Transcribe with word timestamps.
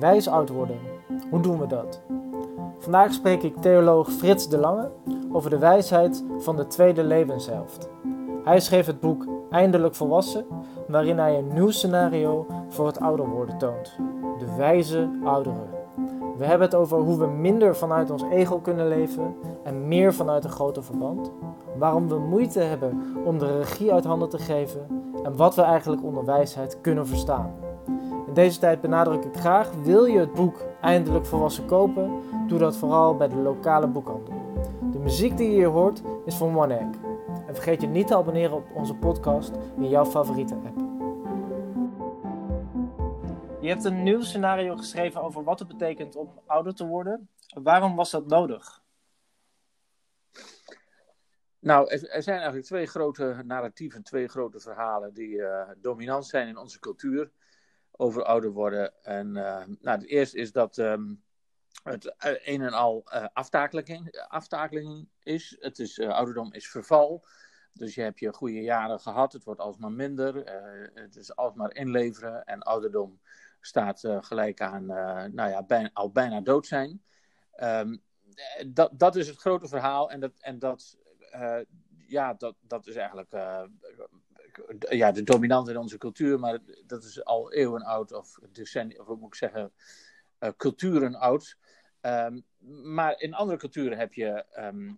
Wijs 0.00 0.28
oud 0.28 0.48
worden. 0.48 0.78
Hoe 1.30 1.40
doen 1.40 1.58
we 1.58 1.66
dat? 1.66 2.00
Vandaag 2.78 3.12
spreek 3.12 3.42
ik 3.42 3.56
theoloog 3.56 4.10
Frits 4.10 4.48
de 4.48 4.58
Lange 4.58 4.90
over 5.32 5.50
de 5.50 5.58
wijsheid 5.58 6.24
van 6.38 6.56
de 6.56 6.66
tweede 6.66 7.04
levenshelft. 7.04 7.88
Hij 8.44 8.60
schreef 8.60 8.86
het 8.86 9.00
boek 9.00 9.26
Eindelijk 9.50 9.94
Volwassen, 9.94 10.46
waarin 10.88 11.18
hij 11.18 11.38
een 11.38 11.52
nieuw 11.52 11.70
scenario 11.70 12.46
voor 12.68 12.86
het 12.86 13.00
ouder 13.00 13.28
worden 13.28 13.58
toont. 13.58 13.96
De 14.38 14.54
wijze 14.56 15.10
ouderen. 15.24 15.68
We 16.36 16.44
hebben 16.44 16.66
het 16.66 16.76
over 16.76 16.98
hoe 16.98 17.18
we 17.18 17.26
minder 17.26 17.76
vanuit 17.76 18.10
ons 18.10 18.22
ego 18.30 18.58
kunnen 18.58 18.88
leven 18.88 19.34
en 19.64 19.88
meer 19.88 20.14
vanuit 20.14 20.44
een 20.44 20.50
groter 20.50 20.84
verband. 20.84 21.30
Waarom 21.78 22.08
we 22.08 22.18
moeite 22.18 22.60
hebben 22.60 23.02
om 23.24 23.38
de 23.38 23.58
regie 23.58 23.92
uit 23.92 24.04
handen 24.04 24.28
te 24.28 24.38
geven 24.38 24.86
en 25.22 25.36
wat 25.36 25.54
we 25.54 25.62
eigenlijk 25.62 26.04
onder 26.04 26.24
wijsheid 26.24 26.80
kunnen 26.80 27.06
verstaan. 27.06 27.54
In 28.30 28.36
deze 28.36 28.58
tijd 28.58 28.80
benadruk 28.80 29.24
ik 29.24 29.36
graag: 29.36 29.72
wil 29.72 30.04
je 30.04 30.18
het 30.18 30.32
boek 30.32 30.62
eindelijk 30.80 31.26
volwassen 31.26 31.66
kopen? 31.66 32.22
Doe 32.46 32.58
dat 32.58 32.76
vooral 32.76 33.16
bij 33.16 33.28
de 33.28 33.36
lokale 33.36 33.86
boekhandel. 33.86 34.52
De 34.92 34.98
muziek 34.98 35.36
die 35.36 35.50
je 35.50 35.54
hier 35.54 35.66
hoort 35.66 36.02
is 36.24 36.34
van 36.34 36.58
One 36.58 36.74
Egg. 36.74 36.96
En 37.46 37.54
vergeet 37.54 37.80
je 37.80 37.86
niet 37.86 38.06
te 38.06 38.16
abonneren 38.16 38.56
op 38.56 38.70
onze 38.74 38.94
podcast 38.94 39.52
in 39.76 39.88
jouw 39.88 40.04
favoriete 40.04 40.54
app. 40.54 40.78
Je 43.60 43.68
hebt 43.68 43.84
een 43.84 44.02
nieuw 44.02 44.22
scenario 44.22 44.76
geschreven 44.76 45.22
over 45.22 45.44
wat 45.44 45.58
het 45.58 45.68
betekent 45.68 46.16
om 46.16 46.40
ouder 46.46 46.74
te 46.74 46.86
worden. 46.86 47.28
Waarom 47.62 47.96
was 47.96 48.10
dat 48.10 48.26
nodig? 48.26 48.82
Nou, 51.58 51.88
er, 51.88 52.22
zijn 52.22 52.36
eigenlijk 52.36 52.66
twee 52.66 52.86
grote 52.86 53.42
narratieven, 53.44 54.02
twee 54.02 54.28
grote 54.28 54.60
verhalen 54.60 55.14
die 55.14 55.36
uh, 55.36 55.68
dominant 55.76 56.26
zijn 56.26 56.48
in 56.48 56.56
onze 56.56 56.78
cultuur 56.78 57.30
over 58.00 58.24
ouder 58.24 58.50
worden. 58.50 58.92
En 59.02 59.26
uh, 59.26 59.64
nou, 59.80 59.98
het 59.98 60.06
eerste 60.06 60.38
is 60.38 60.52
dat 60.52 60.76
um, 60.78 61.22
het 61.82 62.04
uh, 62.04 62.32
een 62.44 62.62
en 62.62 62.72
al 62.72 63.04
aftakeling, 63.32 64.24
aftakeling 64.28 65.08
is. 65.22 65.56
Het 65.60 65.78
is 65.78 66.00
ouderdom 66.00 66.52
is 66.52 66.68
verval. 66.68 67.26
Dus 67.72 67.94
je 67.94 68.02
hebt 68.02 68.18
je 68.18 68.32
goede 68.32 68.62
jaren 68.62 69.00
gehad, 69.00 69.32
het 69.32 69.44
wordt 69.44 69.60
alsmaar 69.60 69.92
minder. 69.92 70.34
het 70.94 71.16
is 71.16 71.36
alsmaar 71.36 71.74
inleveren 71.74 72.44
en 72.44 72.62
ouderdom 72.62 73.20
staat 73.60 74.00
gelijk 74.20 74.60
aan 74.60 74.86
nou 75.34 75.50
ja, 75.50 75.62
bijna, 75.62 75.90
al 75.92 76.10
bijna 76.10 76.40
dood 76.40 76.66
zijn. 76.66 77.02
Um, 77.62 78.02
dat, 78.66 78.90
dat 78.98 79.16
is 79.16 79.28
het 79.28 79.38
grote 79.38 79.68
verhaal 79.68 80.10
en 80.10 80.20
dat, 80.20 80.32
en 80.38 80.58
dat 80.58 80.98
ja, 82.06 82.34
dat, 82.34 82.56
dat 82.60 82.86
is 82.86 82.94
eigenlijk 82.94 83.32
ja, 84.88 85.12
de 85.12 85.22
dominant 85.22 85.68
in 85.68 85.76
onze 85.76 85.98
cultuur, 85.98 86.38
maar 86.38 86.58
dat 86.86 87.04
is 87.04 87.24
al 87.24 87.52
eeuwen 87.52 87.82
oud, 87.82 88.12
of 88.12 88.38
decennia, 88.52 89.00
of 89.00 89.06
moet 89.06 89.26
ik 89.26 89.34
zeggen, 89.34 89.72
uh, 90.40 90.50
culturen 90.56 91.14
oud. 91.14 91.56
Um, 92.02 92.44
maar 92.82 93.20
in 93.20 93.34
andere 93.34 93.58
culturen 93.58 93.98
heb 93.98 94.12
je 94.12 94.44
um, 94.58 94.96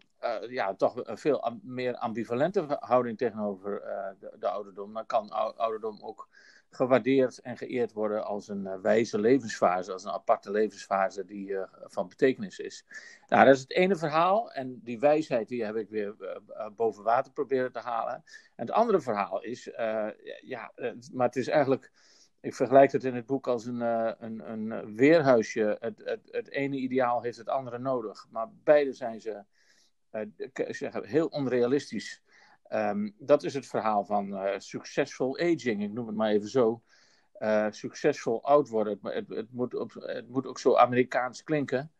ja, 0.48 0.74
toch 0.74 1.06
een 1.06 1.18
veel 1.18 1.60
meer 1.62 1.96
ambivalente 1.96 2.76
houding 2.80 3.18
tegenover 3.18 3.82
de, 4.18 4.36
de, 4.38 4.48
ouderdom. 4.48 4.92
Dan 4.92 5.06
kan 5.06 5.30
ouderdom 5.56 6.02
ook 6.02 6.28
gewaardeerd 6.74 7.38
en 7.38 7.56
geëerd 7.56 7.92
worden 7.92 8.24
als 8.24 8.48
een 8.48 8.64
uh, 8.64 8.74
wijze 8.80 9.20
levensfase, 9.20 9.92
als 9.92 10.04
een 10.04 10.10
aparte 10.10 10.50
levensfase 10.50 11.24
die 11.24 11.48
uh, 11.48 11.62
van 11.70 12.08
betekenis 12.08 12.58
is. 12.58 12.84
Nou, 13.26 13.44
dat 13.44 13.54
is 13.54 13.60
het 13.60 13.72
ene 13.72 13.96
verhaal 13.96 14.52
en 14.52 14.80
die 14.82 14.98
wijsheid 14.98 15.48
die 15.48 15.64
heb 15.64 15.76
ik 15.76 15.88
weer 15.88 16.14
uh, 16.20 16.66
boven 16.76 17.04
water 17.04 17.32
proberen 17.32 17.72
te 17.72 17.78
halen. 17.78 18.14
En 18.14 18.66
het 18.66 18.70
andere 18.70 19.00
verhaal 19.00 19.42
is, 19.42 19.70
ja, 20.42 20.72
maar 21.12 21.26
het 21.26 21.36
is 21.36 21.48
eigenlijk, 21.48 21.92
ik 22.40 22.54
vergelijk 22.54 22.92
het 22.92 23.04
in 23.04 23.14
het 23.14 23.26
boek 23.26 23.46
als 23.46 23.66
een, 23.66 23.80
een, 23.80 24.50
een 24.50 24.96
weerhuisje. 24.96 25.76
Het, 25.80 26.02
het, 26.04 26.20
het 26.30 26.50
ene 26.50 26.76
ideaal 26.76 27.22
heeft 27.22 27.38
het 27.38 27.48
andere 27.48 27.78
nodig, 27.78 28.26
maar 28.30 28.48
beide 28.64 28.92
zijn 28.92 29.20
ze 29.20 29.44
heel 31.02 31.26
onrealistisch. 31.26 32.21
Um, 32.74 33.14
dat 33.18 33.42
is 33.42 33.54
het 33.54 33.66
verhaal 33.66 34.04
van 34.04 34.32
uh, 34.32 34.50
succesvol 34.56 35.38
aging, 35.38 35.82
ik 35.82 35.92
noem 35.92 36.06
het 36.06 36.16
maar 36.16 36.30
even 36.30 36.48
zo. 36.48 36.82
Uh, 37.38 37.66
succesvol 37.70 38.44
oud 38.44 38.68
worden. 38.68 38.98
Het, 39.02 39.28
het, 39.28 39.52
moet 39.52 39.74
op, 39.74 39.92
het 39.92 40.28
moet 40.28 40.46
ook 40.46 40.58
zo 40.58 40.76
Amerikaans 40.76 41.42
klinken. 41.42 41.92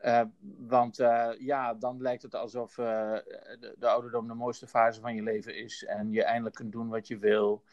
Uh, 0.00 0.22
want 0.58 0.96
ja, 1.38 1.74
dan 1.74 2.00
lijkt 2.00 2.22
het 2.22 2.34
alsof 2.34 2.74
de, 2.74 3.74
de, 3.78 3.88
ouderdom 3.88 4.26
de 4.26 4.34
mooiste 4.34 4.66
fase 4.66 5.00
van 5.00 5.14
je 5.14 5.22
leven 5.22 5.56
is. 5.56 5.84
En 5.84 6.12
je 6.12 6.24
eindelijk 6.24 6.54
kunt 6.54 6.72
doen 6.72 6.88
wat 6.88 7.06
je 7.06 7.18
wil. 7.18 7.64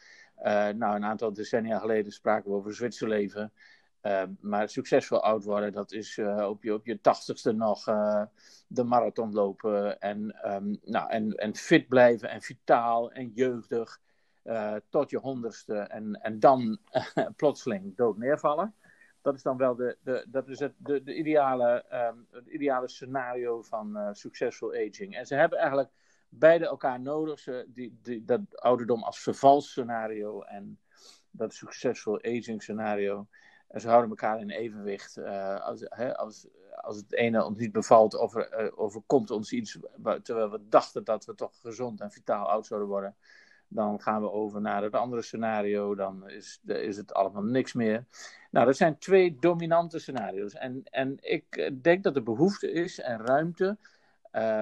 nou, 0.74 0.96
een 0.96 1.04
aantal 1.04 1.32
decennia 1.32 1.78
geleden 1.78 2.12
spraken 2.12 2.50
we 2.50 2.56
over 2.56 2.74
Zwitserleven. 2.74 3.52
Uh, 4.02 4.22
maar 4.40 4.68
succesvol 4.68 5.22
oud 5.22 5.44
worden, 5.44 5.72
dat 5.72 5.92
is 5.92 6.16
uh, 6.16 6.48
op, 6.48 6.62
je, 6.62 6.74
op 6.74 6.86
je 6.86 7.00
tachtigste 7.00 7.52
nog 7.52 7.88
uh, 7.88 8.22
de 8.66 8.84
marathon 8.84 9.32
lopen. 9.32 10.00
En, 10.00 10.36
um, 10.54 10.78
nou, 10.84 11.10
en, 11.10 11.32
en 11.32 11.56
fit 11.56 11.88
blijven 11.88 12.30
en 12.30 12.42
vitaal 12.42 13.12
en 13.12 13.30
jeugdig 13.34 14.00
tot 14.88 15.10
je 15.10 15.18
honderdste. 15.18 15.74
En, 15.74 16.20
en 16.22 16.40
dan 16.40 16.78
plotseling 17.36 17.96
dood 17.96 18.18
neervallen. 18.18 18.74
Dat 19.20 19.34
is 19.34 19.42
dan 19.42 19.56
wel 19.56 19.74
de, 19.74 19.96
de, 20.02 20.26
dat 20.28 20.48
is 20.48 20.58
het, 20.58 20.72
de, 20.76 21.02
de 21.02 21.14
ideale, 21.14 21.84
um, 21.92 22.26
het 22.30 22.46
ideale 22.46 22.88
scenario 22.88 23.62
van 23.62 24.08
succesvol 24.12 24.72
aging. 24.72 25.16
En 25.16 25.26
ze 25.26 25.34
hebben 25.34 25.58
eigenlijk 25.58 25.90
beide 26.28 26.66
elkaar 26.66 27.00
nodig. 27.00 27.38
Ze, 27.38 27.66
die, 27.68 27.98
die, 28.02 28.24
dat 28.24 28.40
ouderdom 28.62 29.02
als 29.02 29.20
vervalsscenario 29.20 30.42
en 30.42 30.78
dat 31.30 31.54
succesvol 31.54 32.22
aging 32.22 32.62
scenario. 32.62 33.26
En 33.72 33.80
ze 33.80 33.88
houden 33.88 34.10
elkaar 34.10 34.40
in 34.40 34.50
evenwicht. 34.50 35.16
Uh, 35.16 35.60
als, 35.60 35.84
hè, 35.88 36.16
als, 36.16 36.46
als 36.80 36.96
het 36.96 37.12
ene 37.12 37.44
ons 37.44 37.58
niet 37.58 37.72
bevalt, 37.72 38.16
over, 38.16 38.64
uh, 38.64 38.72
overkomt 38.74 39.30
ons 39.30 39.52
iets 39.52 39.78
terwijl 40.22 40.50
we 40.50 40.68
dachten 40.68 41.04
dat 41.04 41.24
we 41.24 41.34
toch 41.34 41.52
gezond 41.60 42.00
en 42.00 42.10
vitaal 42.10 42.46
oud 42.46 42.66
zouden 42.66 42.88
worden. 42.88 43.16
Dan 43.68 44.00
gaan 44.00 44.22
we 44.22 44.30
over 44.30 44.60
naar 44.60 44.82
het 44.82 44.94
andere 44.94 45.22
scenario. 45.22 45.94
Dan 45.94 46.28
is, 46.28 46.60
is 46.66 46.96
het 46.96 47.14
allemaal 47.14 47.42
niks 47.42 47.72
meer. 47.72 48.04
Nou, 48.50 48.66
dat 48.66 48.76
zijn 48.76 48.98
twee 48.98 49.36
dominante 49.40 49.98
scenario's. 49.98 50.54
En, 50.54 50.82
en 50.84 51.16
ik 51.20 51.72
denk 51.82 52.02
dat 52.02 52.16
er 52.16 52.22
behoefte 52.22 52.72
is 52.72 53.00
en 53.00 53.26
ruimte 53.26 53.78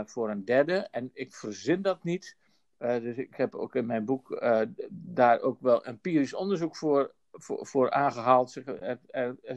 voor 0.04 0.31
een 0.31 0.44
derde. 0.44 0.88
En 0.91 1.10
ik 1.12 1.34
verzin 1.34 1.82
dat 1.82 2.04
niet. 2.04 2.37
dus 2.78 3.16
ik 3.16 3.34
heb 3.34 3.54
ook 3.54 3.75
in 3.75 3.87
mijn 3.87 4.04
boek 4.04 4.43
daar 4.91 5.41
ook 5.41 5.60
wel 5.60 5.84
empirisch 5.84 6.34
onderzoek 6.34 6.76
voor 6.76 7.12
voor, 7.32 7.66
voor 7.66 7.91
aangehaald. 7.91 8.54
Er, 8.54 8.98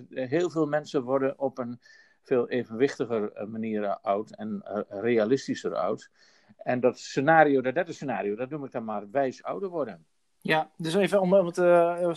heel 0.10 0.50
veel 0.50 0.66
mensen 0.66 1.04
worden 1.04 1.40
op 1.40 1.58
een 1.58 1.80
veel 2.24 2.50
evenwichtiger 2.50 3.32
eh, 3.32 3.46
manier 3.46 3.98
oud 4.00 4.32
en 4.32 4.64
uh, 4.66 5.02
realistischer 5.02 5.76
oud. 5.76 6.10
En 6.58 6.80
dat 6.80 7.00
scenario, 7.00 7.62
dat 7.62 7.74
derde 7.74 7.94
scenario, 7.94 8.36
dat 8.36 8.50
noem 8.50 8.66
ik 8.66 8.72
dan 8.72 8.84
maar 8.84 9.12
wijs 9.12 9.44
ouder 9.44 9.70
worden. 9.70 10.06
Ja, 10.40 10.70
dus 10.78 10.96
even 10.96 11.22
om, 11.22 11.34
het 11.34 11.56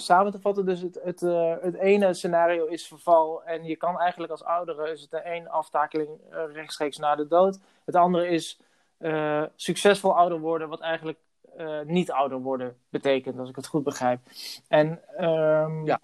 samen 0.01 0.33
te 0.33 0.41
vatten. 0.41 0.67
Dus 0.67 0.81
het, 0.81 1.01
het, 1.03 1.21
het 1.61 1.75
ene 1.75 2.15
scenario 2.15 2.67
is 2.67 2.87
verval. 2.87 3.45
En 3.45 3.65
je 3.65 3.77
kan 3.77 4.01
eigenlijk 4.01 4.33
als 4.33 4.45
oudere, 4.45 4.91
is 4.91 5.01
het 5.01 5.11
de 5.11 5.19
één 5.19 5.49
aftakeling 5.49 6.21
rechtstreeks 6.53 6.99
na 6.99 7.15
de 7.15 7.27
dood. 7.27 7.59
Het 7.85 7.95
andere 7.95 8.29
is 8.29 8.61
succesvol 9.55 10.17
ouder 10.17 10.39
worden, 10.39 10.69
wat 10.69 10.81
eigenlijk 10.81 11.19
uh, 11.59 11.81
niet 11.81 12.11
ouder 12.11 12.39
worden 12.39 12.77
betekent, 12.89 13.39
als 13.39 13.49
ik 13.49 13.57
het 13.57 13.67
goed 13.67 13.85
begrijp. 13.85 14.21
En 14.69 15.01
um, 15.25 15.87
ja. 15.87 16.01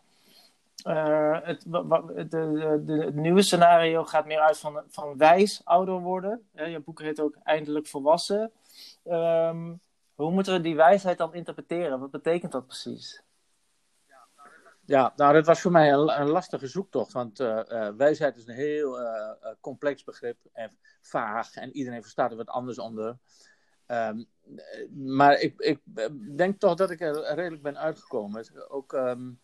Uh, 0.86 1.38
het, 1.42 1.62
de, 1.66 2.26
de, 2.28 2.82
de, 2.84 2.92
het, 2.92 3.14
nieuwe 3.14 3.42
scenario 3.42 4.04
gaat 4.04 4.26
meer 4.26 4.40
uit 4.40 4.58
van, 4.58 4.82
van 4.88 5.16
wijs 5.16 5.60
ouder 5.64 6.00
worden. 6.00 6.48
Ja, 6.54 6.64
je 6.64 6.80
boek 6.80 7.00
heet 7.00 7.20
ook 7.20 7.36
Eindelijk 7.42 7.86
Volwassen. 7.86 8.52
Um, 9.04 9.80
hoe 10.14 10.30
moeten 10.30 10.52
we 10.52 10.60
die 10.60 10.76
wijsheid 10.76 11.18
dan 11.18 11.34
interpreteren? 11.34 12.00
Wat 12.00 12.10
betekent 12.10 12.52
dat 12.52 12.66
precies? 12.66 13.22
Ja, 14.84 15.12
nou, 15.16 15.34
dat 15.34 15.46
was 15.46 15.60
voor 15.60 15.70
mij 15.70 15.92
een, 15.92 16.20
een 16.20 16.30
lastige 16.30 16.66
zoektocht. 16.66 17.12
Want 17.12 17.40
uh, 17.40 17.60
uh, 17.68 17.88
wijsheid 17.96 18.36
is 18.36 18.46
een 18.46 18.54
heel 18.54 18.98
complex 19.60 20.04
begrip 20.04 20.36
en 20.52 20.78
vaag. 21.00 21.54
En 21.54 21.76
iedereen 21.76 22.02
verstaat 22.02 22.30
er 22.30 22.36
wat 22.36 22.48
anders 22.48 22.78
onder. 22.78 23.16
Um, 23.86 24.26
maar 25.14 25.40
ik, 25.40 25.60
ik, 25.60 25.78
denk 26.36 26.60
toch 26.60 26.74
dat 26.74 26.90
ik 26.90 27.00
er 27.00 27.34
redelijk 27.34 27.62
ben 27.62 27.78
uitgekomen. 27.78 28.68
Ook 28.68 28.92
um, 28.92 29.40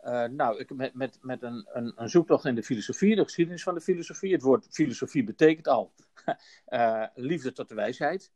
uh, 0.00 0.24
nou, 0.24 0.58
ik, 0.58 0.74
met, 0.74 0.94
met, 0.94 1.18
met 1.20 1.42
een, 1.42 1.68
een, 1.72 1.92
een, 1.96 2.08
zoektocht 2.08 2.44
in 2.44 2.54
de 2.54 2.62
filosofie, 2.62 3.16
de 3.16 3.22
geschiedenis 3.22 3.62
van 3.62 3.74
de 3.74 3.80
filosofie. 3.80 4.32
Het 4.32 4.42
woord 4.42 4.68
filosofie 4.70 5.24
betekent 5.24 5.68
al 5.68 5.92
liefde 7.14 7.52
tot 7.52 7.68
de 7.68 7.74
wijsheid. 7.74 8.32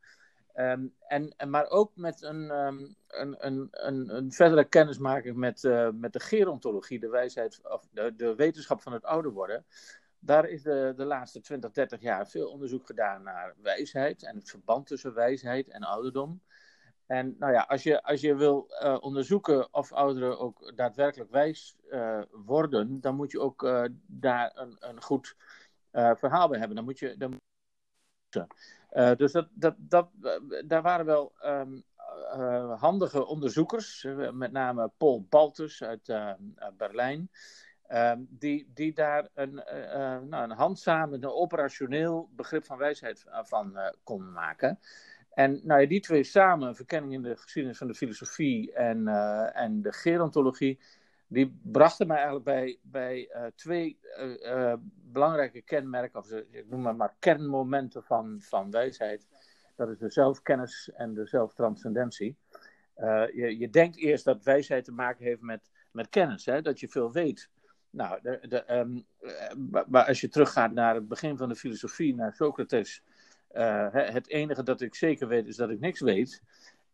Um, 0.55 0.95
en, 1.07 1.35
maar 1.49 1.69
ook 1.69 1.97
met 1.97 2.23
een, 2.23 2.51
een, 2.51 2.97
een, 3.39 3.69
een, 3.71 4.17
een, 4.17 4.33
verdere 4.33 4.65
kennismaking 4.65 5.37
met, 5.37 5.63
met 5.95 6.13
de 6.13 6.21
gerontologie, 6.21 7.01
de 7.01 7.09
wijsheid, 7.09 7.61
of 7.63 7.89
de, 7.91 8.15
de 8.17 8.35
wetenschap 8.35 8.83
van 8.83 8.93
het 8.93 9.05
ouder 9.05 9.33
worden. 9.33 9.65
Daar 10.27 10.49
is 10.49 10.63
de, 10.63 10.93
de 10.97 11.05
laatste 11.05 11.41
20, 11.41 11.71
30 11.71 12.01
jaar 12.01 12.29
veel 12.29 12.49
onderzoek 12.51 12.87
gedaan 12.87 13.23
naar 13.23 13.55
wijsheid 13.63 14.23
en 14.23 14.37
het 14.37 14.51
verband 14.51 14.87
tussen 14.87 15.15
wijsheid 15.15 15.69
en 15.69 15.83
ouderdom. 15.83 16.41
En 17.07 17.37
nou 17.39 17.53
ja, 17.53 17.61
als 17.69 17.83
je, 17.83 18.03
als 18.03 18.21
je 18.21 18.35
wil 18.35 18.67
uh, 18.83 18.97
onderzoeken 19.01 19.75
of 19.75 19.93
ouderen 19.93 20.39
ook 20.39 20.73
daadwerkelijk 20.77 21.31
wijs 21.31 21.77
uh, 21.91 22.23
worden, 22.31 23.01
dan 23.01 23.15
moet 23.15 23.31
je 23.31 23.41
ook 23.41 23.63
uh, 23.63 23.85
daar 24.07 24.53
een, 24.55 24.77
een 24.79 25.03
goed 25.03 25.37
verhaal 25.91 26.49
bij 26.49 26.59
hebben. 26.59 26.77
Dan 26.77 26.85
moet 26.85 26.99
je. 26.99 27.17
Dan... 27.17 27.41
dus 29.17 29.33
dat, 29.33 29.49
dat, 29.51 29.75
dat, 29.79 30.09
daar 30.65 30.83
waren 30.83 31.07
wel 31.07 31.33
um, 31.45 31.85
handige 32.79 33.27
onderzoekers, 33.27 34.07
met 34.33 34.53
name 34.53 34.91
Paul 34.97 35.27
Baltus 35.29 35.83
uit 35.83 36.13
Berlijn. 36.77 37.31
Ehm, 37.89 38.21
die, 38.29 38.71
die 38.75 38.93
daar 38.93 39.29
een, 39.35 39.55
nou, 40.29 40.51
een 40.51 41.13
een 41.13 41.27
operationeel 41.27 42.29
begrip 42.33 42.65
van 42.65 42.79
wijsheid 42.79 43.25
van 43.45 43.79
kon 44.05 44.33
maken. 44.33 44.79
En 45.37 45.61
nou 45.63 45.81
ja, 45.81 45.87
die 45.87 46.01
twee 46.01 46.25
samen, 46.25 46.77
verkenning 46.77 47.13
in 47.13 47.23
de 47.23 47.37
geschiedenis 47.37 47.79
van 47.79 47.87
de 47.87 47.95
filosofie 47.95 48.73
en, 48.73 48.99
uh, 49.07 49.57
en 49.57 49.83
de 49.83 49.93
gerontologie, 49.93 50.81
die 51.27 51.59
brachten 51.63 52.07
mij 52.07 52.17
eigenlijk 52.17 52.45
bij, 52.45 52.79
bij 52.83 53.31
uh, 53.35 53.45
twee 53.55 53.99
uh, 54.43 54.75
belangrijke 55.13 55.63
kenmerken, 55.63 56.19
of 56.21 56.31
ik 56.31 56.65
noem 56.69 56.81
maar, 56.81 56.97
maar 56.97 57.15
kernmomenten 57.19 58.03
van, 58.03 58.37
van 58.41 58.71
wijsheid. 58.71 59.27
Dat 59.75 59.89
is 59.89 59.99
de 59.99 60.11
zelfkennis 60.11 60.91
en 60.95 61.15
de 61.15 61.27
zelftranscendentie. 61.27 62.37
je, 63.35 63.55
je 63.59 63.71
denkt 63.71 63.97
eerst 63.97 64.25
dat 64.25 64.45
wijsheid 64.45 64.85
te 64.85 64.93
maken 64.93 65.25
heeft 65.25 65.41
met, 65.41 65.71
met 65.93 66.09
kennis, 66.09 66.47
hè? 66.47 66.63
dat 66.63 66.81
je 66.81 66.89
veel 66.89 67.13
weet. 67.13 67.51
Nou, 67.97 68.19
de, 68.23 68.41
de, 68.49 69.03
maar 69.89 70.05
als 70.05 70.21
je 70.21 70.29
teruggaat 70.29 70.73
naar 70.73 70.95
het 70.95 71.09
begin 71.09 71.37
van 71.37 71.49
de 71.49 71.57
filosofie, 71.57 72.15
naar 72.15 72.35
Socrates, 72.35 73.03
uh, 73.53 73.87
het 73.91 74.29
enige 74.29 74.63
dat 74.63 74.81
ik 74.81 74.95
zeker 74.95 75.29
weet 75.29 75.47
is 75.47 75.57
dat 75.57 75.71
ik 75.71 75.81
niks 75.81 76.01
weet. 76.01 76.43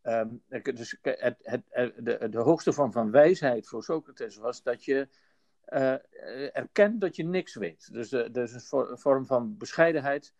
Um, 0.03 0.43
dus 0.49 0.97
het, 1.03 1.37
het, 1.43 1.63
de, 1.97 2.29
de, 2.31 2.39
hoogste 2.39 2.73
vorm 2.73 2.93
van 2.93 3.11
wijsheid 3.11 3.69
voor 3.69 3.83
Socrates 3.83 4.37
was 4.37 4.63
dat 4.63 4.85
je 4.85 5.09
erkent 6.53 7.01
dat 7.01 7.17
je 7.17 7.25
niks 7.25 7.55
weet. 7.55 7.93
Dus 7.93 8.13
is 8.13 8.71
een, 8.71 8.99
vorm 8.99 9.27
van 9.27 9.57
bescheidenheid 9.57 10.35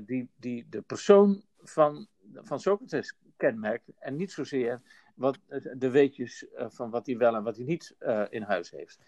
die, 0.00 0.30
die 0.36 0.66
de 0.68 0.82
persoon 0.82 1.44
van, 1.58 2.08
van 2.34 2.60
Socrates 2.60 3.16
kenmerkt. 3.36 3.90
En 3.98 4.16
niet 4.16 4.32
zozeer 4.32 4.82
wat, 5.14 5.38
de 5.76 5.90
weetjes 5.90 6.46
van 6.56 6.90
wat 6.90 7.06
hij 7.06 7.16
wel 7.16 7.34
en 7.34 7.42
wat 7.42 7.56
hij 7.56 7.64
niet 7.64 7.96
in 8.30 8.42
huis 8.42 8.70
heeft. 8.70 8.98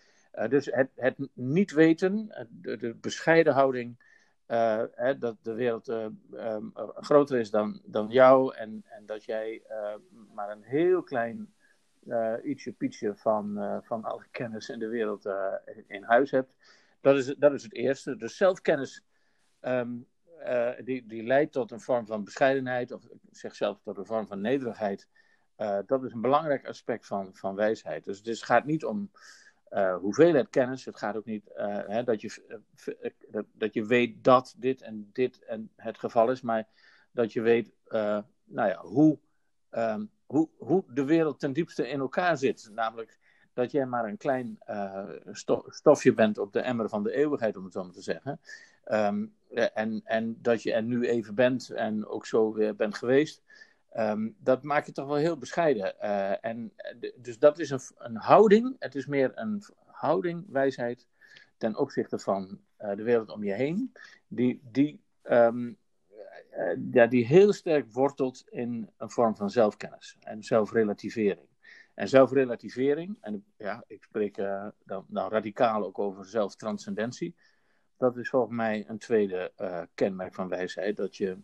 Dus 0.49 0.67
het, 0.67 0.91
het 0.94 1.17
niet 1.32 1.71
weten, 1.71 2.47
de, 2.50 2.77
de 2.77 2.94
bescheiden 2.94 3.53
houding 3.53 3.99
uh, 4.47 4.82
hè, 4.94 5.19
dat 5.19 5.37
de 5.43 5.53
wereld 5.53 5.88
um, 5.88 6.73
groter 6.94 7.38
is 7.38 7.50
dan, 7.50 7.81
dan 7.85 8.09
jou 8.09 8.55
en, 8.55 8.85
en 8.88 9.06
dat 9.06 9.25
jij 9.25 9.62
maar 10.35 10.50
een 10.50 10.62
heel 10.62 11.03
klein 11.03 11.55
ietsje 12.43 12.73
pietje 12.73 13.17
van, 13.17 13.79
van 13.82 14.05
alle 14.05 14.27
kennis 14.31 14.69
in 14.69 14.79
de 14.79 14.88
wereld 14.88 15.29
in 15.87 16.03
huis 16.03 16.31
hebt. 16.31 16.53
Dat 17.00 17.17
is, 17.17 17.35
dat 17.38 17.53
is 17.53 17.62
het 17.62 17.75
eerste. 17.75 18.17
Dus 18.17 18.37
zelfkennis 18.37 19.05
um, 19.61 20.06
die, 20.85 21.06
die 21.06 21.23
leidt 21.23 21.53
tot 21.53 21.71
een 21.71 21.81
vorm 21.81 22.06
van 22.06 22.25
bescheidenheid, 22.25 22.93
of 22.93 23.03
zeg 23.31 23.55
zelfs 23.55 23.81
tot 23.83 23.99
een 23.99 24.06
vorm 24.06 24.26
van 24.26 24.41
nederigheid. 24.41 25.09
dat 25.87 26.05
is 26.05 26.12
een 26.12 26.21
belangrijk 26.21 26.67
aspect 26.67 27.06
van, 27.06 27.35
van 27.35 27.55
wijsheid. 27.55 28.05
Dus 28.05 28.21
het 28.23 28.43
gaat 28.43 28.65
niet 28.65 28.85
om 28.85 29.11
uh, 29.70 29.96
hoeveelheid 29.96 30.49
kennis. 30.50 30.84
Het 30.84 30.99
gaat 30.99 31.17
ook 31.17 31.25
niet 31.25 31.50
uh, 31.56 31.78
hè, 31.87 32.05
dat, 32.05 32.20
je, 32.20 32.61
uh, 33.32 33.40
dat 33.52 33.75
je 33.75 33.87
weet 33.87 34.25
dat 34.25 34.55
dit 34.56 34.82
en 34.82 35.11
dit 35.12 35.44
en 35.44 35.70
het 35.76 35.99
geval 35.99 36.31
is, 36.31 36.40
maar 36.40 36.67
dat 37.12 37.32
je 37.32 37.40
weet 37.40 37.72
nou 38.44 38.69
ja, 38.69 38.81
hoe, 38.81 39.19
um, 39.70 40.11
hoe, 40.26 40.49
hoe 40.58 40.84
de 40.88 41.05
wereld 41.05 41.40
ten 41.40 41.52
diepste 41.52 41.88
in 41.88 42.00
elkaar 42.00 42.37
zit. 42.37 42.70
Namelijk 42.72 43.19
dat 43.52 43.70
jij 43.70 43.87
maar 43.87 44.05
een 44.05 44.17
klein 44.17 44.58
stof, 45.32 45.64
stofje 45.69 46.14
bent 46.14 46.38
op 46.38 46.52
de 46.52 46.61
emmer 46.61 46.88
van 46.88 47.02
de 47.02 47.12
eeuwigheid, 47.12 47.56
om 47.56 47.64
het 47.64 47.73
zo 47.73 47.84
maar 47.84 47.93
te 47.93 48.02
zeggen. 48.02 48.40
Um, 48.93 49.34
en, 49.75 50.00
en 50.05 50.38
dat 50.43 50.62
je 50.62 50.73
er 50.73 50.82
nu 50.82 51.08
even 51.08 51.34
bent 51.34 51.70
en 51.70 52.06
ook 52.06 52.26
zo 52.26 52.52
weer 52.52 52.76
bent 52.76 52.94
geweest. 52.94 53.43
Um, 53.96 54.37
dat 54.38 54.62
maakt 54.62 54.87
je 54.87 54.92
toch 54.92 55.06
wel 55.06 55.16
heel 55.16 55.38
bescheiden. 55.38 55.94
Uh, 56.02 56.44
en, 56.44 56.72
dus 57.16 57.38
dat 57.38 57.58
is 57.58 57.70
een, 57.70 57.81
een, 57.96 58.16
houding. 58.16 58.76
Het 58.78 58.94
is 58.94 59.06
meer 59.06 59.32
een 59.34 59.62
houding, 59.87 60.44
wijsheid, 60.48 61.08
ten 61.56 61.76
opzichte 61.76 62.19
van 62.19 62.60
uh, 62.81 62.94
de 62.94 63.02
wereld 63.02 63.31
om 63.31 63.44
je 63.44 63.52
heen. 63.52 63.92
Die, 64.28 64.60
die, 64.62 65.00
uh, 65.25 65.69
ja, 66.92 67.06
die 67.06 67.26
heel 67.26 67.52
sterk 67.52 67.92
wortelt 67.92 68.44
in 68.48 68.90
een 68.96 69.10
vorm 69.10 69.37
van 69.37 69.50
zelfkennis 69.50 70.16
en 70.20 70.42
zelfrelativering. 70.42 71.48
En 71.94 72.08
zelfrelativering, 72.08 73.19
en 73.20 73.44
ja, 73.56 73.84
ik 73.87 74.02
spreek 74.02 74.37
dan, 74.84 75.04
dan 75.08 75.31
radicaal 75.31 75.84
ook 75.84 75.98
over 75.98 76.25
zelftranscendentie. 76.25 77.34
Dat 77.96 78.16
is 78.16 78.28
volgens 78.28 78.56
mij 78.56 78.84
een 78.88 78.98
tweede 78.98 79.52
kenmerk 79.94 80.34
van 80.34 80.48
wijsheid. 80.48 80.96
Dat 80.96 81.16
je 81.16 81.38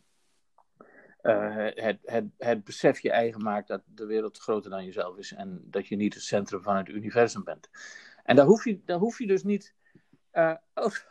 uh, 1.26 1.96
het, 2.36 2.64
besef 2.64 2.98
je 2.98 3.10
eigen 3.10 3.42
maakt 3.42 3.68
dat 3.68 3.82
de 3.86 4.06
wereld 4.06 4.38
groter 4.38 4.70
dan 4.70 4.84
jezelf 4.84 5.16
is 5.16 5.32
en 5.32 5.62
dat 5.64 5.86
je 5.86 5.96
niet 5.96 6.14
het 6.14 6.22
centrum 6.22 6.62
van 6.62 6.76
het 6.76 6.88
universum 6.88 7.44
bent. 7.44 7.70
En 8.24 8.36
daar 8.36 8.46
hoef 8.46 8.64
je, 8.64 8.80
daar 8.84 8.98
hoef 8.98 9.18
je 9.18 9.26
dus 9.26 9.42
niet 9.42 9.74
uh, 10.32 10.54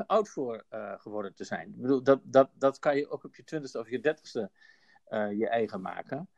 oud, 0.07 0.29
voor 0.29 0.65
uh, 0.73 0.93
geworden 0.99 1.33
te 1.35 1.43
zijn. 1.43 1.69
Ik 1.69 1.81
bedoel, 1.81 2.03
dat, 2.03 2.19
dat, 2.23 2.49
dat 2.53 2.79
kan 2.79 2.97
je 2.97 3.09
ook 3.09 3.23
op 3.23 3.35
je 3.35 3.43
twintigste 3.43 3.79
of 3.79 3.89
je 3.89 3.99
dertigste 3.99 4.51
je 5.09 5.47
eigen 5.49 5.81
maken. 5.81 6.29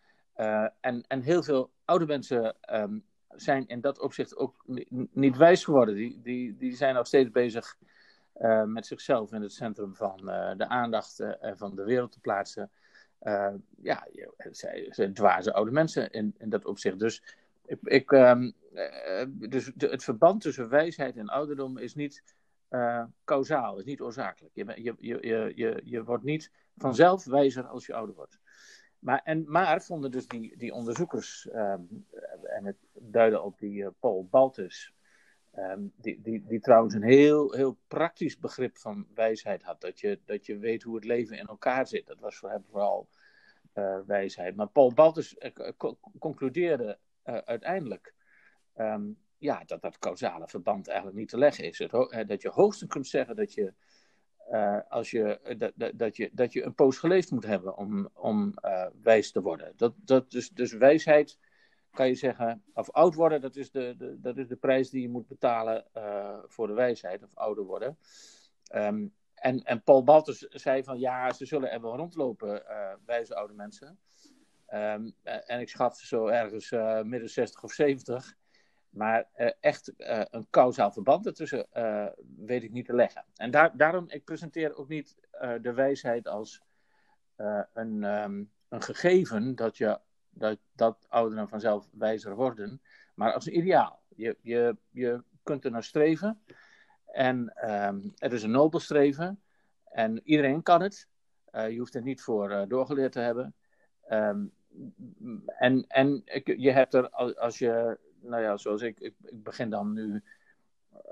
en, 0.81 1.03
en 1.07 1.21
heel 1.21 1.43
veel 1.43 1.71
oude 1.85 2.05
mensen 2.05 2.55
um, 2.73 3.05
zijn 3.29 3.67
in 3.67 3.81
dat 3.81 3.99
opzicht 3.99 4.35
ook 4.35 4.63
niet 5.11 5.37
wijs 5.37 5.63
geworden. 5.63 5.95
Die, 5.95 6.21
die, 6.21 6.57
die 6.57 6.75
zijn 6.75 6.95
nog 6.95 7.07
steeds 7.07 7.31
bezig 7.31 7.77
met 8.65 8.85
zichzelf 8.85 9.31
in 9.31 9.41
het 9.41 9.53
centrum 9.53 9.95
van 9.95 10.17
de 10.57 10.67
aandacht 10.67 11.19
en 11.19 11.57
van 11.57 11.75
de 11.75 11.83
wereld 11.83 12.11
te 12.11 12.19
plaatsen. 12.19 12.71
Uh, 13.23 13.53
ja, 13.81 14.07
zij 14.51 14.87
zijn 14.89 15.13
dwaze 15.13 15.53
oude 15.53 15.71
mensen 15.71 16.11
in, 16.11 16.35
dat 16.49 16.65
opzicht. 16.65 16.99
Dus, 16.99 17.23
ik, 17.65 17.79
ik 17.81 18.11
um, 18.11 18.53
dus 19.27 19.71
de, 19.75 19.87
het 19.87 20.03
verband 20.03 20.41
tussen 20.41 20.69
wijsheid 20.69 21.17
en 21.17 21.27
ouderdom 21.27 21.77
is 21.77 21.95
niet 21.95 22.23
uh, 22.69 23.03
is 23.77 23.83
niet 23.83 24.01
oorzakelijk. 24.01 24.53
Je, 24.55 24.95
je, 24.99 25.53
je, 25.55 25.81
je, 25.83 26.03
wordt 26.03 26.23
niet 26.23 26.51
vanzelf 26.77 27.25
wijzer 27.25 27.67
als 27.67 27.85
je 27.85 27.93
ouder 27.93 28.15
wordt. 28.15 28.39
Maar, 28.99 29.21
en, 29.23 29.51
maar 29.51 29.81
vonden 29.81 30.11
dus 30.11 30.27
die, 30.27 30.57
die 30.57 30.73
onderzoekers, 30.73 31.47
um, 31.53 32.05
en 32.43 32.65
het 32.65 32.77
duidde 32.93 33.41
op 33.41 33.59
die 33.59 33.91
Paul 33.91 34.27
Baltus, 34.29 34.93
um, 35.57 35.91
die, 35.95 36.21
die, 36.21 36.43
die 36.47 36.59
trouwens 36.59 36.93
een 36.93 37.03
heel, 37.03 37.51
heel 37.51 37.77
praktisch 37.87 38.39
begrip 38.39 38.77
van 38.77 39.07
wijsheid 39.13 39.63
had. 39.63 39.81
Dat 39.81 39.99
je, 39.99 40.19
dat 40.25 40.45
je 40.45 40.57
weet 40.57 40.83
hoe 40.83 40.95
het 40.95 41.05
leven 41.05 41.37
in 41.37 41.45
elkaar 41.45 41.87
zit. 41.87 42.07
Dat 42.07 42.19
was 42.19 42.37
voor 42.37 42.49
hem 42.49 42.63
vooral 42.69 43.07
uh, 43.73 43.99
wijsheid. 44.05 44.55
Maar 44.55 44.67
Paul 44.67 44.93
Baltus 44.93 45.35
uh, 45.39 45.71
concludeerde 46.19 46.97
uh, 47.25 47.37
uiteindelijk 47.37 48.13
um, 48.77 49.17
ja, 49.37 49.63
dat 49.65 49.81
dat 49.81 49.99
causale 49.99 50.47
verband 50.47 50.87
eigenlijk 50.87 51.17
niet 51.17 51.29
te 51.29 51.37
leggen 51.37 51.63
is. 51.63 51.79
Het, 51.79 51.91
dat 52.27 52.41
je 52.41 52.49
hoogstens 52.49 52.91
kunt 52.91 53.07
zeggen 53.07 53.35
dat 53.35 53.53
je, 53.53 53.73
als 54.89 55.11
je, 55.11 55.55
dat, 55.57 55.71
dat, 55.75 55.91
dat, 55.95 56.15
je, 56.15 56.29
dat 56.33 56.53
je 56.53 56.63
een 56.63 56.73
poos 56.75 56.97
geleefd 56.97 57.31
moet 57.31 57.45
hebben 57.45 57.77
om, 57.77 58.09
om 58.13 58.53
wijs 59.01 59.31
te 59.31 59.41
worden. 59.41 59.73
Dat, 59.75 59.93
dat 59.97 60.31
dus, 60.31 60.49
dus 60.49 60.73
wijsheid 60.73 61.37
kan 61.97 62.07
je 62.07 62.15
zeggen, 62.15 62.63
of 62.73 62.91
oud 62.91 63.15
worden, 63.15 63.41
dat 63.41 63.55
is 63.55 63.71
de, 63.71 63.95
de, 63.97 64.19
dat 64.19 64.37
is 64.37 64.47
de 64.47 64.55
prijs 64.55 64.89
die 64.89 65.01
je 65.01 65.09
moet 65.09 65.27
betalen 65.27 65.85
voor 66.47 66.67
de 66.67 66.73
wijsheid, 66.73 67.23
of 67.23 67.29
ouder 67.33 67.63
worden. 67.63 67.97
Um, 68.75 69.13
en, 69.33 69.63
en 69.63 69.83
Paul 69.83 70.03
Baltus 70.03 70.39
zei 70.39 70.83
van 70.83 70.99
ja, 70.99 71.33
ze 71.33 71.45
zullen 71.45 71.71
er 71.71 71.81
wel 71.81 71.95
rondlopen, 71.95 72.63
uh, 72.69 72.93
wijze 73.05 73.35
oude 73.35 73.53
mensen. 73.53 73.99
Um, 74.73 75.15
en 75.23 75.59
ik 75.59 75.69
schat 75.69 75.97
zo 75.97 76.27
ergens 76.27 76.71
midden 77.03 77.29
60 77.29 77.63
of 77.63 77.71
70. 77.71 78.35
Maar 78.89 79.29
echt 79.59 79.93
een 80.31 80.47
kausaal 80.49 80.91
verband 80.91 81.25
ertussen 81.25 81.67
weet 82.37 82.63
ik 82.63 82.71
niet 82.71 82.85
te 82.85 82.95
leggen. 82.95 83.25
En 83.35 83.51
daar, 83.51 83.77
daarom, 83.77 84.05
ik 84.07 84.23
presenteer 84.23 84.75
ook 84.75 84.87
niet 84.87 85.15
de 85.61 85.73
wijsheid 85.73 86.27
als 86.27 86.61
een, 87.73 88.03
um, 88.03 88.51
een 88.69 88.81
gegeven 88.81 89.55
dat, 89.55 89.77
je, 89.77 89.99
dat, 90.37 90.57
dat 90.75 91.05
ouderen 91.09 91.49
vanzelf 91.49 91.87
wijzer 91.91 92.35
worden. 92.35 92.81
Maar 93.15 93.33
als 93.33 93.45
een 93.45 93.57
ideaal. 93.57 94.01
Je, 94.15 94.37
je, 94.41 94.77
je 94.89 95.23
kunt 95.43 95.65
er 95.65 95.71
naar 95.71 95.83
streven. 95.83 96.41
En 97.05 97.51
het 98.15 98.33
is 98.33 98.43
een 98.43 98.51
nobel 98.51 98.79
streven. 98.79 99.41
En 99.83 100.21
iedereen 100.23 100.63
kan 100.63 100.81
het. 100.81 101.07
Uh, 101.51 101.69
je 101.69 101.77
hoeft 101.77 101.95
er 101.95 102.01
niet 102.01 102.21
voor 102.21 102.51
uh, 102.51 102.61
doorgeleerd 102.67 103.11
te 103.11 103.19
hebben. 103.19 103.55
Um, 104.11 104.51
en 105.45 105.85
en 105.87 106.21
je 106.43 106.71
hebt 106.71 106.93
er, 106.93 107.09
als 107.09 107.57
je, 107.57 107.97
nou 108.21 108.41
ja, 108.41 108.57
zoals 108.57 108.81
ik, 108.81 108.99
ik, 108.99 109.13
begin 109.43 109.69
dan 109.69 109.93
nu 109.93 110.23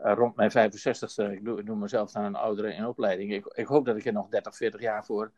uh, 0.03 0.13
rond 0.15 0.36
mijn 0.36 0.51
65ste, 0.51 1.32
ik 1.32 1.46
doe, 1.46 1.60
ik 1.60 1.65
doe 1.65 1.75
mezelf 1.75 2.12
dan 2.12 2.24
een 2.24 2.36
oudere 2.36 2.74
in 2.74 2.86
opleiding. 2.86 3.34
Ik, 3.34 3.46
ik 3.46 3.65
hoop 3.65 3.86
dat 3.86 3.98
ik 3.98 4.05
er 4.05 4.13
nog 4.13 4.27
30, 4.27 4.55
40 4.55 4.82
jaar 4.82 5.05
voor 5.05 5.32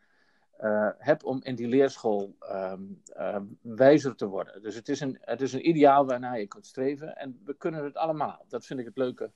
heb 0.97 1.23
om 1.23 1.43
in 1.43 1.55
die 1.55 1.67
leerschool 1.67 2.35
ehm, 2.39 3.43
wijzer 3.61 4.15
te 4.15 4.25
worden. 4.27 4.61
Dus 4.61 4.75
het 4.75 4.89
is, 4.89 4.99
een, 4.99 5.17
het 5.21 5.41
is 5.41 5.53
een 5.53 5.67
ideaal 5.67 6.05
waarnaar 6.05 6.39
je 6.39 6.47
kunt 6.47 6.65
streven 6.65 7.17
en 7.17 7.41
we 7.45 7.57
kunnen 7.57 7.83
het 7.83 7.95
allemaal. 7.95 8.45
Dat 8.47 8.65
vind 8.65 8.79
ik 8.79 8.85
het 8.85 8.97
leuke 8.97 9.31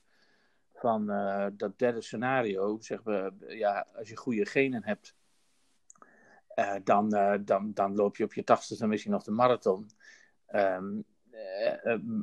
van 0.74 1.06
dat 1.58 1.80
derde 1.80 2.02
scenario. 2.02 2.80
Zeg 2.80 3.04
we, 3.04 3.34
ja, 3.48 3.88
als 3.96 4.10
je 4.10 4.18
goede 4.18 4.46
genen 4.46 4.84
hebt, 4.84 5.16
dan, 6.84 7.10
dan, 7.46 7.74
dan 7.74 7.96
loop 7.96 8.16
je 8.16 8.24
op 8.24 8.34
je 8.34 8.44
tachtigste 8.44 8.88
misschien 8.88 9.12
nog 9.12 9.24
de 9.24 9.32
marathon. 9.32 9.90
Uh, 10.50 10.78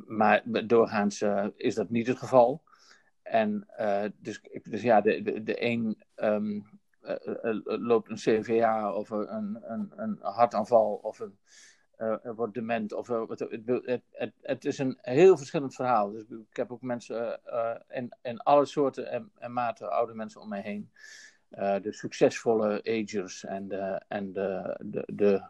maar 0.05 0.43
doorgaans 0.67 1.23
is 1.55 1.75
dat 1.75 1.89
niet 1.89 2.07
het 2.07 2.17
geval. 2.17 2.63
En 3.21 3.67
dus, 4.15 4.41
dus 4.63 4.81
ja, 4.81 5.01
de, 5.01 5.21
de, 5.21 5.43
de 5.43 5.65
een 5.65 6.03
loopt 7.63 8.09
een 8.09 8.15
CVA 8.15 8.93
of 8.93 9.09
een, 9.09 9.59
een, 9.61 9.91
een 9.95 10.17
hartaanval 10.21 10.99
of 11.01 11.19
een, 11.19 11.37
wordt 12.35 12.53
dement. 12.53 12.93
Of, 12.93 13.07
het, 13.07 13.39
het, 14.11 14.33
het, 14.41 14.65
is 14.65 14.77
een 14.77 14.97
heel 15.01 15.37
verschillend 15.37 15.75
verhaal. 15.75 16.11
Dus 16.11 16.23
ik 16.29 16.55
heb 16.55 16.71
ook 16.71 16.81
mensen 16.81 17.39
in, 17.89 18.15
in 18.21 18.39
alle 18.39 18.65
soorten 18.65 19.11
en, 19.11 19.31
en 19.37 19.53
maten 19.53 19.91
oude 19.91 20.13
mensen 20.13 20.41
om 20.41 20.49
mij 20.49 20.61
heen. 20.61 20.91
de 21.81 21.93
succesvolle 21.93 22.81
agers 22.83 23.45
en 23.45 23.67
de, 23.67 24.01
en 24.07 24.33
de, 24.33 24.79
de, 24.83 25.03
de, 25.13 25.43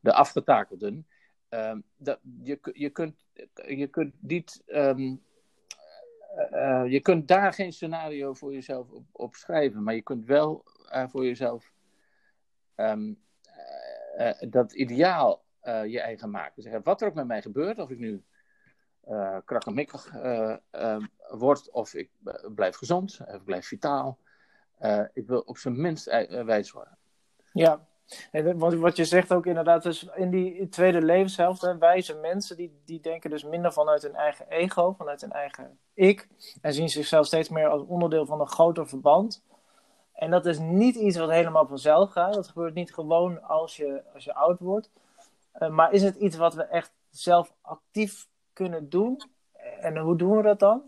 de 0.00 0.12
afgetakelden. 0.12 1.06
Um, 1.54 1.84
dat, 1.96 2.18
je, 2.42 2.58
je, 2.72 2.90
kunt, 2.90 3.14
je 3.66 3.86
kunt 3.86 4.14
niet. 4.20 4.62
Uh, 6.52 6.86
je 6.86 7.00
kunt 7.00 7.28
daar 7.28 7.52
geen 7.52 7.72
scenario 7.72 8.34
voor 8.34 8.52
jezelf 8.52 8.90
op, 8.90 9.04
op 9.12 9.34
schrijven, 9.34 9.82
maar 9.82 9.94
je 9.94 10.02
kunt 10.02 10.26
wel 10.26 10.64
uh, 10.92 11.04
voor 11.08 11.24
jezelf 11.24 11.72
um, 12.76 13.18
uh, 14.18 14.30
dat 14.50 14.72
ideaal 14.72 15.42
je 15.86 16.00
eigen 16.00 16.30
maken. 16.30 16.62
Zeggen, 16.62 16.82
wat 16.82 17.00
er 17.00 17.08
ook 17.08 17.14
met 17.14 17.26
mij 17.26 17.42
gebeurt, 17.42 17.78
of 17.78 17.90
ik 17.90 17.98
nu 17.98 18.24
uh, 19.08 19.38
krakkemikkig 19.44 20.12
word, 21.30 21.70
of 21.70 21.94
ik 21.94 22.10
blijf 22.54 22.76
gezond, 22.76 23.20
of 23.20 23.34
ik 23.34 23.44
blijf 23.44 23.66
vitaal, 23.66 24.18
ik 25.12 25.26
wil 25.26 25.40
op 25.40 25.58
zijn 25.58 25.80
minst 25.80 26.04
wijs 26.44 26.70
worden. 26.70 26.98
Ja, 27.52 27.86
en 28.30 28.58
wat 28.80 28.96
je 28.96 29.04
zegt 29.04 29.32
ook 29.32 29.46
inderdaad, 29.46 29.82
dus 29.82 30.04
in 30.14 30.30
die 30.30 30.68
tweede 30.68 31.02
levenshelft, 31.02 31.60
hè, 31.60 31.78
wijze 31.78 32.14
mensen 32.14 32.56
die, 32.56 32.80
die 32.84 33.00
denken 33.00 33.30
dus 33.30 33.44
minder 33.44 33.72
vanuit 33.72 34.02
hun 34.02 34.14
eigen 34.14 34.48
ego, 34.48 34.92
vanuit 34.92 35.20
hun 35.20 35.32
eigen 35.32 35.78
ik, 35.94 36.28
en 36.60 36.72
zien 36.72 36.88
zichzelf 36.88 37.26
steeds 37.26 37.48
meer 37.48 37.68
als 37.68 37.82
onderdeel 37.82 38.26
van 38.26 38.40
een 38.40 38.46
groter 38.46 38.88
verband. 38.88 39.44
En 40.14 40.30
dat 40.30 40.46
is 40.46 40.58
niet 40.58 40.94
iets 40.94 41.16
wat 41.16 41.30
helemaal 41.30 41.66
vanzelf 41.66 42.10
gaat. 42.10 42.34
Dat 42.34 42.48
gebeurt 42.48 42.74
niet 42.74 42.94
gewoon 42.94 43.42
als 43.42 43.76
je, 43.76 44.02
als 44.14 44.24
je 44.24 44.34
oud 44.34 44.60
wordt. 44.60 44.90
Uh, 45.58 45.68
maar 45.68 45.92
is 45.92 46.02
het 46.02 46.16
iets 46.16 46.36
wat 46.36 46.54
we 46.54 46.62
echt 46.62 46.92
zelf 47.10 47.54
actief 47.60 48.28
kunnen 48.52 48.88
doen? 48.88 49.20
En 49.80 49.96
hoe 49.96 50.16
doen 50.16 50.36
we 50.36 50.42
dat 50.42 50.58
dan? 50.58 50.82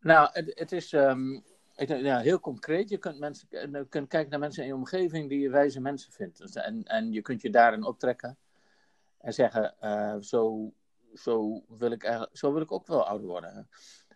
Nou, 0.00 0.28
het, 0.32 0.72
is. 0.72 0.92
Um 0.92 1.44
ik 1.76 1.88
denk, 1.88 2.04
ja, 2.04 2.18
heel 2.18 2.40
concreet. 2.40 2.88
Je 2.88 2.98
kunt, 2.98 3.18
mensen, 3.18 3.48
eh, 3.50 3.82
kunt 3.88 4.08
kijken 4.08 4.30
naar 4.30 4.38
mensen 4.38 4.62
in 4.62 4.68
je 4.68 4.74
omgeving 4.74 5.28
die 5.28 5.40
je 5.40 5.50
wijze 5.50 5.80
mensen 5.80 6.12
vindt. 6.12 6.38
Dus, 6.38 6.54
en, 6.54 6.84
en 6.84 7.12
je 7.12 7.22
kunt 7.22 7.42
je 7.42 7.50
daarin 7.50 7.84
optrekken 7.84 8.38
en 9.18 9.34
zeggen: 9.34 9.74
uh, 9.82 10.16
zo, 10.20 10.72
zo, 11.14 11.64
wil 11.78 11.90
ik 11.90 12.28
zo 12.32 12.52
wil 12.52 12.62
ik 12.62 12.72
ook 12.72 12.86
wel 12.86 13.06
ouder 13.06 13.26
worden. 13.26 13.68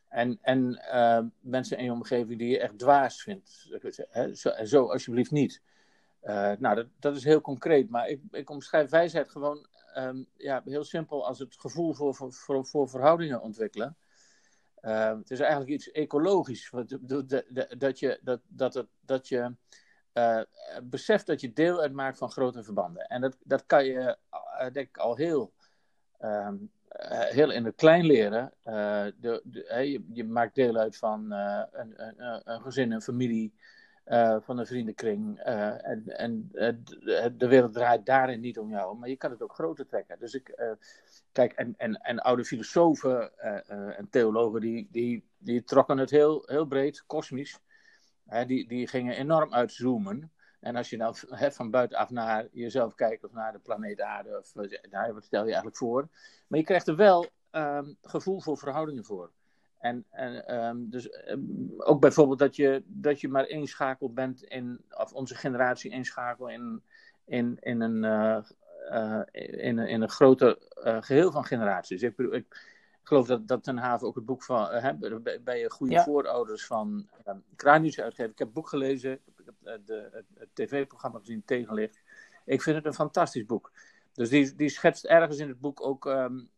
En, 0.08 0.38
en 0.42 0.82
uh, 0.92 1.20
mensen 1.40 1.78
in 1.78 1.84
je 1.84 1.92
omgeving 1.92 2.38
die 2.38 2.48
je 2.48 2.60
echt 2.60 2.78
dwaas 2.78 3.22
vindt. 3.22 3.68
Hè? 4.08 4.34
Zo, 4.66 4.86
alsjeblieft 4.86 5.30
niet. 5.30 5.62
Uh, 6.22 6.52
nou, 6.58 6.74
dat, 6.74 6.86
dat 6.98 7.16
is 7.16 7.24
heel 7.24 7.40
concreet. 7.40 7.90
Maar 7.90 8.08
ik, 8.08 8.20
ik 8.30 8.50
omschrijf 8.50 8.90
wijsheid 8.90 9.28
gewoon 9.28 9.66
um, 9.96 10.26
ja, 10.36 10.62
heel 10.64 10.84
simpel 10.84 11.26
als 11.26 11.38
het 11.38 11.56
gevoel 11.58 11.94
voor, 11.94 12.14
voor, 12.14 12.32
voor, 12.32 12.66
voor 12.66 12.88
verhoudingen 12.88 13.40
ontwikkelen. 13.40 13.96
Uh, 14.82 15.16
het 15.16 15.30
is 15.30 15.40
eigenlijk 15.40 15.70
iets 15.70 15.90
ecologisch. 15.90 16.70
Dat 16.70 17.98
je, 17.98 18.18
dat, 18.22 18.40
dat, 18.48 18.74
het, 18.74 18.86
dat 19.00 19.28
je 19.28 19.54
beseft 20.82 21.26
dat 21.26 21.40
je 21.40 21.52
deel 21.52 21.80
uitmaakt 21.80 22.18
van 22.18 22.30
grote 22.30 22.62
verbanden. 22.62 23.06
En 23.06 23.20
dat, 23.20 23.36
dat 23.44 23.66
kan 23.66 23.84
je, 23.84 24.18
denk 24.72 24.88
ik, 24.88 24.96
al 24.96 25.16
heel, 25.16 25.52
um, 26.20 26.70
heel 27.28 27.52
in 27.52 27.64
het 27.64 27.74
klein 27.74 28.04
leren. 28.06 28.52
De, 28.62 29.40
de, 29.44 30.00
je, 30.12 30.24
maakt 30.24 30.54
deel 30.54 30.76
uit 30.76 30.96
van 30.96 31.30
een, 31.30 31.94
een, 31.96 32.42
een, 32.44 32.60
gezin, 32.60 32.92
een 32.92 33.02
familie, 33.02 33.54
van 34.40 34.58
een 34.58 34.66
vriendenkring. 34.66 35.38
en 35.38 36.02
en 36.06 36.48
de 37.36 37.48
wereld 37.48 37.72
draait 37.72 38.06
daarin 38.06 38.40
niet 38.40 38.58
om 38.58 38.70
jou, 38.70 38.96
maar 38.98 39.08
je 39.08 39.16
kan 39.16 39.30
het 39.30 39.42
ook 39.42 39.54
groter 39.54 39.86
trekken. 39.86 40.18
Dus 40.18 40.34
ik 40.34 40.76
Kijk, 41.32 41.52
en, 41.52 41.74
en, 41.76 42.00
en 42.00 42.18
oude 42.18 42.44
filosofen 42.44 43.38
en 43.96 44.08
theologen, 44.10 44.60
die, 44.60 44.88
die, 44.90 45.24
die 45.38 45.64
trokken 45.64 45.98
het 45.98 46.10
heel, 46.10 46.42
heel 46.46 46.66
breed, 46.66 47.04
kosmisch. 47.06 47.60
die, 48.46 48.68
die 48.68 48.86
gingen 48.86 49.16
enorm 49.16 49.54
uitzoomen. 49.54 50.32
En 50.60 50.76
als 50.76 50.90
je 50.90 51.12
he, 51.28 51.50
van 51.50 51.70
buitenaf 51.70 52.10
naar 52.10 52.46
jezelf 52.52 52.94
kijkt 52.94 53.24
of 53.24 53.32
naar 53.32 53.52
de 53.52 53.58
planeet 53.58 54.00
Aarde, 54.00 54.38
of, 54.38 54.54
nou, 54.90 55.12
wat 55.12 55.24
stel 55.24 55.40
je 55.40 55.46
eigenlijk 55.46 55.76
voor? 55.76 56.08
Maar 56.46 56.58
je 56.58 56.64
krijgt 56.64 56.88
er 56.88 56.96
wel 56.96 57.26
um, 57.52 57.96
gevoel 58.02 58.40
voor 58.40 58.58
verhoudingen 58.58 59.04
voor. 59.04 59.30
En, 59.78 60.04
en 60.10 60.64
um, 60.64 60.90
dus 60.90 61.08
um, 61.28 61.74
ook 61.76 62.00
bijvoorbeeld 62.00 62.38
dat 62.38 62.56
je, 62.56 62.82
dat 62.86 63.20
je 63.20 63.28
maar 63.28 63.48
inschakeld 63.48 64.14
bent 64.14 64.42
in, 64.42 64.84
of 64.90 65.12
onze 65.12 65.34
generatie 65.34 65.90
inschakelt 65.90 66.50
in, 66.50 66.82
in, 67.24 67.56
in 67.60 67.80
een 67.80 68.04
uh, 68.04 68.38
uh, 68.90 69.20
in, 69.64 69.78
in 69.78 70.02
een 70.02 70.10
groter 70.10 70.56
geheel 71.00 71.30
van 71.32 71.44
generaties. 71.44 72.02
Ik, 72.02 72.18
ik 72.18 72.77
geloof 73.08 73.26
dat, 73.26 73.48
dat 73.48 73.62
Ten 73.62 73.78
Haven 73.78 74.06
ook 74.06 74.14
het 74.14 74.24
boek 74.24 74.42
van, 74.42 74.74
uh, 74.74 75.16
bij 75.44 75.58
je 75.58 75.70
goede 75.70 75.92
ja. 75.92 76.04
voorouders 76.04 76.66
van 76.66 77.08
uh, 77.26 77.34
Kranius 77.56 78.00
uitgeeft. 78.00 78.30
Ik 78.30 78.38
heb 78.38 78.46
het 78.46 78.56
boek 78.56 78.68
gelezen, 78.68 79.12
ik 79.12 79.42
heb 79.44 79.84
de, 79.86 80.08
het, 80.12 80.26
het 80.34 80.48
tv-programma 80.52 81.18
gezien 81.18 81.42
tegenlicht. 81.44 82.02
Ik 82.44 82.62
vind 82.62 82.76
het 82.76 82.86
een 82.86 82.94
fantastisch 82.94 83.46
boek. 83.46 83.72
Dus 84.12 84.28
die, 84.28 84.54
die 84.54 84.68
schetst 84.68 85.04
ergens 85.04 85.38
in 85.38 85.48
het 85.48 85.60
boek 85.60 85.82
ook, 85.86 86.04
um, 86.04 86.50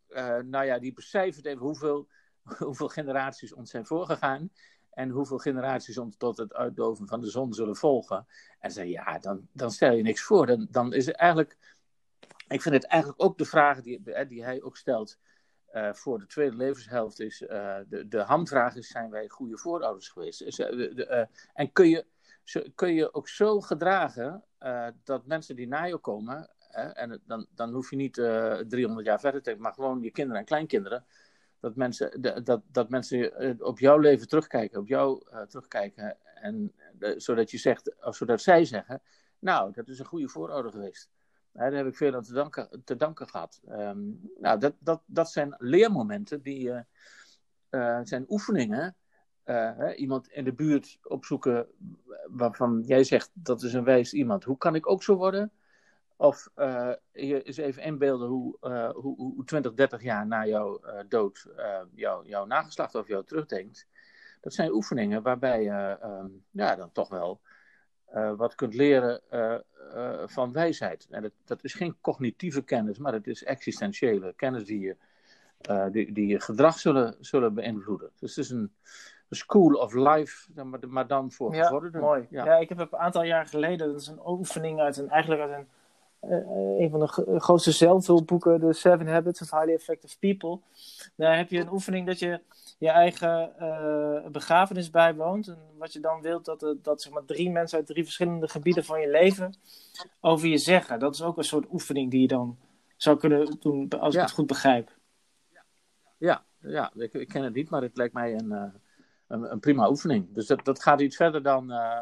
nou 0.45 0.65
ja, 0.65 0.79
die 0.79 0.93
becijfert 0.93 1.47
even 1.47 1.63
hoeveel, 1.63 2.09
hoeveel 2.59 2.89
generaties 2.89 3.53
ons 3.53 3.71
zijn 3.71 3.87
voorgegaan 3.87 4.51
en 4.91 5.11
hoeveel 5.11 5.39
generaties 5.39 5.99
ons 5.99 6.17
tot 6.17 6.37
het 6.37 6.55
uitdoven 6.55 7.09
van 7.09 7.21
de 7.21 7.31
zon 7.31 7.53
zullen 7.53 7.77
volgen. 7.77 8.27
En 8.59 8.71
zei, 8.71 8.91
ja, 8.91 9.19
dan, 9.19 9.49
dan 9.53 9.71
stel 9.71 9.93
je 9.93 10.03
niks 10.03 10.23
voor. 10.23 10.47
Dan, 10.47 10.67
dan 10.71 10.93
is 10.93 11.07
het 11.07 11.17
eigenlijk 11.17 11.57
ik 12.49 12.63
vind 12.63 12.75
het 12.75 12.85
eigenlijk 12.85 13.23
ook 13.23 13.39
de 13.39 13.45
vraag 13.45 13.81
die, 13.81 14.27
die 14.29 14.45
hij 14.45 14.63
ook 14.63 14.77
stelt 14.77 15.19
uh, 15.75 15.93
voor 15.93 16.19
de 16.19 16.27
tweede 16.27 16.57
levenshelft 16.57 17.21
is, 17.21 17.43
uh, 17.43 17.77
de, 17.89 18.09
de 18.09 18.19
hamvraag 18.21 18.77
is, 18.77 18.89
zijn 18.89 19.11
wij 19.11 19.29
goede 19.29 19.59
voorouders 19.59 20.09
geweest? 20.09 20.41
Uh, 20.41 20.49
de, 20.49 21.29
en 21.55 21.73
kun 21.73 21.89
je, 21.89 22.07
kun 22.75 22.95
je 22.95 23.15
ook 23.15 23.29
zo 23.29 23.61
gedragen 23.61 24.45
dat 25.05 25.27
mensen 25.27 25.57
die 25.57 25.69
na 25.69 25.85
je 25.85 25.99
komen, 25.99 26.51
en 26.71 27.23
dan, 27.27 27.47
dan 27.55 27.73
hoef 27.73 27.91
je 27.91 27.97
niet 27.97 28.15
300 28.69 29.07
jaar 29.07 29.21
verder 29.21 29.43
te 29.43 29.57
maar 29.59 29.73
gewoon 29.73 30.03
je 30.03 30.11
kinderen 30.11 30.41
en 30.41 30.47
kleinkinderen, 30.47 31.05
dat 31.61 31.77
mensen, 31.77 32.21
dat, 32.45 32.63
dat 32.67 32.89
mensen 32.89 33.61
op 33.65 33.79
jouw 33.79 33.99
leven 33.99 34.29
terugkijken, 34.29 34.81
op 34.81 34.89
jou 34.89 35.23
terugkijken, 35.49 36.17
en, 36.35 36.73
zodat 37.17 37.51
je 37.51 37.59
zegt, 37.59 38.05
of 38.05 38.17
zodat 38.17 38.41
zij 38.41 38.65
zeggen, 38.65 39.03
nou, 39.39 39.73
dat 39.73 39.89
is 39.89 39.99
een 39.99 40.05
goede 40.05 40.29
voorouder 40.29 40.73
geweest 40.73 41.11
daar 41.53 41.73
heb 41.73 41.87
ik 41.87 41.97
veel 41.97 42.15
aan 42.15 42.23
te 42.23 42.33
danken, 42.33 42.83
te 42.85 42.97
danken 42.97 43.29
gehad. 43.29 43.61
Um, 43.69 44.31
nou, 44.39 44.59
dat, 44.59 44.75
dat, 44.79 45.03
dat 45.07 45.31
zijn 45.31 45.55
leermomenten, 45.59 46.43
die 46.43 46.85
uh, 47.71 48.01
zijn 48.03 48.25
oefeningen. 48.29 48.95
Hè, 49.45 49.95
iemand 49.95 50.29
in 50.29 50.45
de 50.45 50.53
buurt 50.53 50.99
opzoeken 51.03 51.67
waarvan 52.27 52.83
jij 52.87 53.05
zegt 53.05 53.31
dat 53.33 53.63
is 53.63 53.73
een 53.73 53.85
wijs 53.85 54.13
iemand. 54.13 54.45
Hoe 54.45 54.59
kan 54.59 54.75
ik 54.75 54.91
ook 54.91 55.03
zo 55.03 55.17
worden? 55.17 55.53
Of 56.17 56.51
je 57.13 57.43
eens 57.43 57.57
even 57.57 57.83
inbeelden 57.83 58.29
hoe, 58.29 58.57
hoe, 58.95 59.17
hoe 59.17 59.45
20, 59.45 59.75
30 59.75 60.03
jaar 60.03 60.27
na 60.27 60.47
jouw 60.47 60.81
dood 61.09 61.47
jou, 61.95 62.29
jouw 62.29 62.45
nageslacht 62.45 62.97
over 62.97 63.11
jou 63.11 63.25
terugdenkt. 63.25 63.87
Dat 64.41 64.55
zijn 64.55 64.73
oefeningen 64.73 65.23
waarbij 65.23 65.63
je 65.63 65.99
um, 66.03 66.45
ja, 66.51 66.77
dan 66.77 66.93
toch 66.93 67.09
wel 67.09 67.41
uh, 68.15 68.33
wat 68.37 68.55
kunt 68.55 68.75
leren 68.75 69.21
uh, 69.33 69.55
uh, 69.95 70.23
van 70.27 70.53
wijsheid. 70.53 71.07
En 71.11 71.23
dat, 71.23 71.33
dat, 71.45 71.65
is 71.65 71.75
geen 71.75 71.97
cognitieve 72.01 72.63
kennis, 72.63 72.99
maar 72.99 73.13
het 73.13 73.27
is 73.27 73.45
existentiële 73.45 74.33
kennis 74.37 74.65
die 74.65 74.81
je, 74.81 74.97
die, 75.91 76.13
die 76.13 76.27
je 76.27 76.41
gedrag 76.41 76.79
zullen, 76.79 77.17
zullen 77.21 77.55
beïnvloeden. 77.55 78.11
Dus 78.19 78.37
het 78.37 78.45
is 78.45 78.51
een, 78.51 78.73
een 79.29 79.37
school 79.37 79.75
of 79.75 79.95
life, 79.95 80.63
maar, 80.89 81.07
dan 81.07 81.33
voor 81.33 81.55
ja, 81.55 81.63
gevorderden. 81.63 82.01
Mooi. 82.01 82.27
Ja. 82.31 82.45
ja. 82.45 82.57
ik 82.57 82.69
heb 82.69 82.79
een 82.79 82.99
aantal 82.99 83.25
jaar 83.25 83.47
geleden, 83.47 83.89
dat 83.93 84.01
is 84.01 84.07
een 84.07 84.27
oefening 84.27 84.81
uit 84.81 84.97
een, 84.97 85.09
eigenlijk 85.09 85.43
uit 85.43 85.53
een 85.53 85.69
een 86.21 86.91
van 86.91 87.01
de 87.01 87.41
grootste 87.41 87.73
zelfhulpboeken, 87.73 88.61
The 88.61 88.73
Seven 88.73 89.07
Habits 89.07 89.43
of 89.43 89.51
Highly 89.51 89.73
Effective 89.75 90.19
People. 90.19 90.59
Daar 91.17 91.37
heb 91.37 91.51
je 91.51 91.61
een 91.61 91.73
oefening 91.73 92.07
dat 92.07 92.19
je 92.19 92.41
je 92.79 92.89
eigen 92.91 93.53
begrafenis 94.33 94.91
bijwoont. 94.91 95.49
En 95.49 95.59
wat 95.79 95.93
je 95.93 96.01
dan 96.01 96.21
wilt, 96.21 96.45
dat, 96.45 96.77
dat 96.83 97.03
zeg 97.03 97.13
maar, 97.13 97.25
drie 97.25 97.51
mensen 97.51 97.79
uit 97.79 97.87
drie 97.87 98.05
verschillende 98.05 98.49
gebieden 98.49 98.85
van 98.85 99.01
je 99.01 99.11
leven 99.11 99.55
over 100.21 100.49
je 100.49 100.59
zeggen. 100.59 100.99
Dat 100.99 101.15
is 101.15 101.23
ook 101.23 101.37
een 101.37 101.45
soort 101.45 101.73
oefening 101.73 102.11
die 102.11 102.21
je 102.21 102.29
dan 102.29 102.59
zou 102.97 103.19
kunnen 103.19 103.57
doen, 103.61 103.89
als 103.89 104.15
ik 104.15 104.21
het 104.21 104.31
goed 104.31 104.47
begrijp. 104.47 104.91
Ja, 106.19 106.45
ja 106.59 106.93
ik, 106.95 107.13
ik, 107.13 107.29
ken 107.29 107.43
het 107.43 107.55
niet, 107.55 107.71
maar 107.71 107.83
het 107.83 107.97
lijkt 107.97 108.15
mij 108.15 108.35
een, 108.35 108.51
een, 109.29 109.53
een, 109.53 109.61
prima 109.61 109.89
oefening. 109.89 110.35
Dus 110.35 110.47
dat, 110.47 110.65
dat 110.65 110.83
gaat 110.83 111.01
iets 111.01 111.17
verder 111.17 111.43
dan 111.43 111.71
uh, 111.71 112.01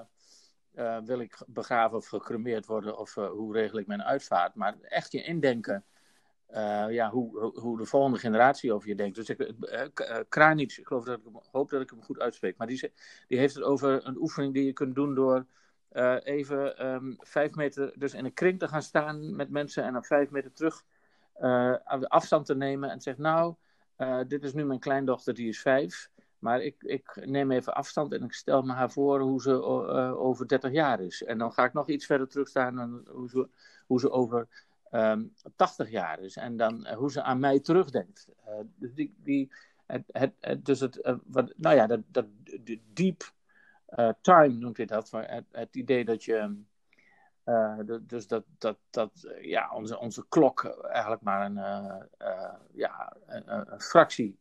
wil 1.04 1.20
ik 1.20 1.38
begraven 1.46 1.96
of 1.96 2.06
gecremeerd 2.06 2.66
worden 2.66 2.98
of 2.98 3.16
uh, 3.16 3.30
hoe 3.30 3.52
regel 3.52 3.78
ik 3.78 3.86
mijn 3.86 4.02
uitvaart. 4.02 4.54
Maar 4.54 4.76
echt 4.80 5.12
je 5.12 5.22
indenken, 5.22 5.84
uh, 6.50 6.86
ja, 6.90 7.10
hoe, 7.10 7.52
hoe 7.60 7.78
de 7.78 7.84
volgende 7.84 8.18
generatie 8.18 8.72
over 8.72 8.88
je 8.88 8.94
denkt. 8.94 9.16
Dus 9.16 9.28
ik, 9.28 9.54
Kranich, 10.28 10.78
ik 10.78 10.90
ik 10.90 11.48
hoop 11.50 11.70
dat 11.70 11.80
ik 11.80 11.90
hem 11.90 12.02
goed 12.02 12.18
uitspreek, 12.18 12.56
maar 12.56 12.66
die, 12.66 12.92
die 13.26 13.38
heeft 13.38 13.54
het 13.54 13.64
over 13.64 14.06
een 14.06 14.16
oefening 14.16 14.54
die 14.54 14.64
je 14.64 14.72
kunt 14.72 14.94
doen 14.94 15.14
door 15.14 15.46
even 16.22 16.86
um, 16.86 17.16
vijf 17.18 17.54
meter 17.54 17.92
dus 17.96 18.14
in 18.14 18.24
een 18.24 18.32
kring 18.32 18.58
te 18.58 18.68
gaan 18.68 18.82
staan 18.82 19.36
met 19.36 19.50
mensen 19.50 19.84
en 19.84 19.92
dan 19.92 20.04
vijf 20.04 20.30
meter 20.30 20.52
terug 20.52 20.84
afstand 22.08 22.46
te 22.46 22.56
nemen 22.56 22.90
en 22.90 23.00
zegt 23.00 23.18
nou, 23.18 23.54
dit 24.26 24.44
is 24.44 24.52
nu 24.52 24.64
mijn 24.64 24.80
kleindochter, 24.80 25.34
die 25.34 25.48
is 25.48 25.60
vijf. 25.60 26.10
Maar 26.38 26.62
ik, 26.62 26.82
ik 26.82 27.26
neem 27.26 27.50
even 27.50 27.74
afstand 27.74 28.12
en 28.12 28.24
ik 28.24 28.32
stel 28.32 28.62
me 28.62 28.72
haar 28.72 28.90
voor 28.90 29.20
hoe 29.20 29.42
ze 29.42 29.50
uh, 29.50 30.20
over 30.20 30.48
30 30.48 30.72
jaar 30.72 31.00
is. 31.00 31.22
En 31.22 31.38
dan 31.38 31.52
ga 31.52 31.64
ik 31.64 31.72
nog 31.72 31.88
iets 31.88 32.06
verder 32.06 32.28
terugstaan 32.28 32.78
en 32.78 33.06
hoe 33.10 33.28
ze, 33.28 33.48
hoe 33.86 34.00
ze 34.00 34.10
over 34.10 34.38
um, 34.38 35.00
ehm, 35.00 35.24
80 35.56 35.90
jaar 35.90 36.20
is. 36.20 36.36
En 36.36 36.56
dan 36.56 36.86
uh, 36.86 36.92
hoe 36.92 37.10
ze 37.10 37.22
aan 37.22 37.38
mij 37.38 37.60
terugdenkt. 37.60 38.28
Uh, 38.48 38.54
dus 38.76 38.94
die, 38.94 39.14
die, 39.22 39.52
het, 39.86 40.04
het, 40.40 40.64
dus 40.64 40.80
het, 40.80 41.18
wat, 41.24 41.52
nou 41.56 41.76
ja, 41.76 41.86
dat, 41.86 42.00
dat 42.06 42.26
deep 42.92 43.32
time 44.20 44.48
noemt 44.48 44.76
hij 44.76 44.86
dat. 44.86 45.10
Het, 45.10 45.44
het 45.50 45.76
idee 45.76 46.04
dat 46.04 46.24
je. 46.24 46.62
dus 48.02 48.26
dat, 48.26 48.44
dat, 48.58 48.78
dat 48.90 49.34
ja, 49.40 49.70
onze, 49.70 49.98
onze 49.98 50.24
klok 50.28 50.64
eigenlijk 50.64 51.22
maar 51.22 51.46
een, 51.46 51.56
ja, 52.72 53.16
een 53.26 53.80
fractie 53.80 54.38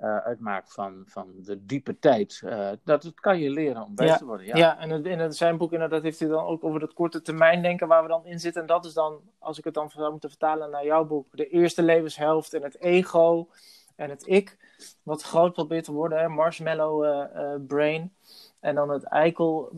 uh, 0.00 0.16
uitmaakt 0.16 0.72
van, 0.72 1.02
van 1.06 1.32
de 1.36 1.66
diepe 1.66 1.98
tijd. 1.98 2.40
Uh, 2.44 2.68
dat, 2.84 3.02
dat 3.02 3.14
kan 3.14 3.38
je 3.38 3.50
leren 3.50 3.82
om 3.82 3.94
bij 3.94 4.16
te 4.16 4.24
worden. 4.24 4.46
Ja, 4.46 4.56
ja 4.56 4.78
en 4.78 4.90
in, 4.90 5.20
in 5.20 5.32
zijn 5.32 5.56
boek 5.56 5.72
inderdaad 5.72 6.02
heeft 6.02 6.18
hij 6.18 6.28
dan 6.28 6.44
ook 6.44 6.64
over 6.64 6.80
dat 6.80 6.92
korte 6.92 7.22
termijn 7.22 7.62
denken 7.62 7.88
waar 7.88 8.02
we 8.02 8.08
dan 8.08 8.26
in 8.26 8.40
zitten. 8.40 8.60
En 8.60 8.68
dat 8.68 8.84
is 8.84 8.92
dan, 8.92 9.20
als 9.38 9.58
ik 9.58 9.64
het 9.64 9.74
dan 9.74 9.90
zou 9.90 10.10
moeten 10.10 10.30
vertalen 10.30 10.70
naar 10.70 10.84
jouw 10.84 11.04
boek, 11.04 11.26
de 11.30 11.48
eerste 11.48 11.82
levenshelft 11.82 12.54
en 12.54 12.62
het 12.62 12.80
ego 12.80 13.48
en 13.94 14.10
het 14.10 14.26
ik. 14.26 14.56
Wat 15.02 15.22
groot 15.22 15.52
probeert 15.52 15.84
te 15.84 15.92
worden, 15.92 16.18
hè? 16.18 16.28
marshmallow 16.28 17.04
uh, 17.04 17.54
brain. 17.66 18.14
En 18.60 18.74
dan 18.74 18.90
het 18.90 19.04
eikel, 19.04 19.70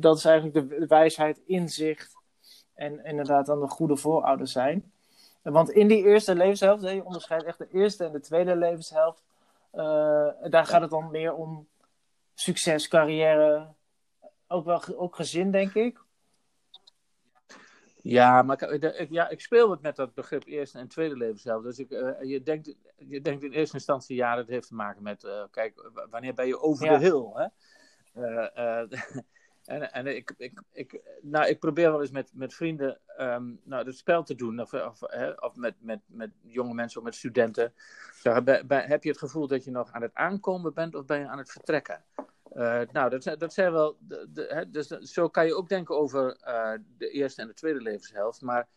dat 0.00 0.16
is 0.16 0.24
eigenlijk 0.24 0.68
de 0.68 0.86
wijsheid, 0.86 1.40
inzicht 1.46 2.14
en 2.74 3.04
inderdaad 3.04 3.46
dan 3.46 3.60
de 3.60 3.68
goede 3.68 3.96
voorouders 3.96 4.52
zijn. 4.52 4.92
Want 5.42 5.70
in 5.70 5.88
die 5.88 6.04
eerste 6.04 6.34
levenshelft, 6.34 6.82
hè, 6.82 6.90
je 6.90 7.04
onderscheidt 7.04 7.44
echt 7.44 7.58
de 7.58 7.68
eerste 7.72 8.04
en 8.04 8.12
de 8.12 8.20
tweede 8.20 8.56
levenshelft 8.56 9.25
uh, 9.76 10.50
daar 10.50 10.66
gaat 10.66 10.80
het 10.80 10.90
dan 10.90 11.10
meer 11.10 11.34
om 11.34 11.68
succes, 12.34 12.88
carrière, 12.88 13.74
ook 14.46 14.64
wel 14.64 14.82
ook 14.96 15.16
gezin, 15.16 15.50
denk 15.50 15.74
ik. 15.74 16.04
Ja, 18.02 18.42
maar 18.42 18.62
ik, 18.62 19.10
ja, 19.10 19.28
ik 19.28 19.40
speel 19.40 19.70
het 19.70 19.80
met 19.80 19.96
dat 19.96 20.14
begrip 20.14 20.44
eerste 20.46 20.78
en 20.78 20.88
tweede 20.88 21.16
levenshelft. 21.16 21.64
Dus 21.64 21.78
ik, 21.78 21.90
uh, 21.90 22.22
je, 22.22 22.42
denkt, 22.42 22.74
je 22.96 23.20
denkt 23.20 23.42
in 23.42 23.52
eerste 23.52 23.76
instantie, 23.76 24.16
ja, 24.16 24.34
dat 24.34 24.46
heeft 24.46 24.68
te 24.68 24.74
maken 24.74 25.02
met, 25.02 25.24
uh, 25.24 25.44
kijk, 25.50 25.90
wanneer 26.10 26.34
ben 26.34 26.46
je 26.46 26.60
over 26.60 26.86
ja. 26.86 26.98
de 26.98 27.04
hill? 27.04 27.30
Hè? 27.32 27.48
En, 29.66 29.92
en 29.92 30.06
ik, 30.06 30.34
ik, 30.36 30.62
ik, 30.72 31.00
nou, 31.22 31.46
ik 31.46 31.58
probeer 31.58 31.90
wel 31.90 32.00
eens 32.00 32.10
met, 32.10 32.30
met 32.34 32.54
vrienden 32.54 33.00
um, 33.18 33.60
nou, 33.64 33.86
het 33.86 33.96
spel 33.96 34.22
te 34.22 34.34
doen, 34.34 34.60
of, 34.60 34.72
of, 34.72 35.02
of 35.36 35.56
met, 35.56 35.74
met, 35.78 36.00
met 36.06 36.30
jonge 36.42 36.74
mensen 36.74 36.98
of 36.98 37.04
met 37.04 37.14
studenten. 37.14 37.72
Heb 38.68 39.02
je 39.02 39.08
het 39.08 39.18
gevoel 39.18 39.46
dat 39.46 39.64
je 39.64 39.70
nog 39.70 39.92
aan 39.92 40.02
het 40.02 40.14
aankomen 40.14 40.74
bent 40.74 40.94
of 40.94 41.04
ben 41.04 41.18
je 41.18 41.28
aan 41.28 41.38
het 41.38 41.50
vertrekken? 41.50 42.04
Uh, 42.54 42.80
nou, 42.92 43.10
dat, 43.10 43.38
dat 43.38 43.52
zijn 43.52 43.72
wel. 43.72 43.96
De, 44.00 44.46
hè, 44.48 44.70
dus 44.70 44.86
zo 44.88 45.28
kan 45.28 45.46
je 45.46 45.54
ook 45.54 45.68
denken 45.68 45.96
over 45.98 46.38
uh, 46.46 46.72
de 46.98 47.08
eerste 47.08 47.40
en 47.42 47.48
de 47.48 47.54
tweede 47.54 47.80
levenshelft. 47.80 48.40
Maar 48.42 48.68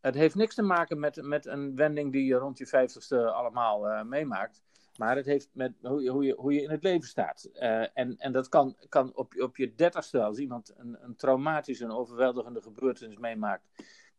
het 0.00 0.14
heeft 0.14 0.34
niks 0.34 0.54
te 0.54 0.62
maken 0.62 0.98
met, 0.98 1.22
met 1.22 1.46
een 1.46 1.76
wending 1.76 2.12
die 2.12 2.24
je 2.24 2.34
rond 2.34 2.58
je 2.58 2.66
vijftigste 2.66 3.30
allemaal 3.30 3.88
uh, 3.88 4.02
meemaakt. 4.02 4.62
Maar 4.96 5.16
het 5.16 5.26
heeft 5.26 5.48
met 5.52 5.72
hoe 5.82 6.02
je, 6.02 6.10
hoe 6.10 6.24
je, 6.24 6.34
hoe 6.34 6.52
je 6.52 6.62
in 6.62 6.70
het 6.70 6.82
leven 6.82 7.08
staat. 7.08 7.48
Uh, 7.54 7.98
en, 7.98 8.16
en 8.18 8.32
dat 8.32 8.48
kan, 8.48 8.76
kan 8.88 9.14
op, 9.14 9.34
op 9.40 9.56
je 9.56 9.74
dertigste, 9.74 10.22
als 10.22 10.38
iemand 10.38 10.74
een, 10.76 10.96
een 11.00 11.16
traumatische, 11.16 11.84
een 11.84 11.90
overweldigende 11.90 12.62
gebeurtenis 12.62 13.16
meemaakt, 13.16 13.64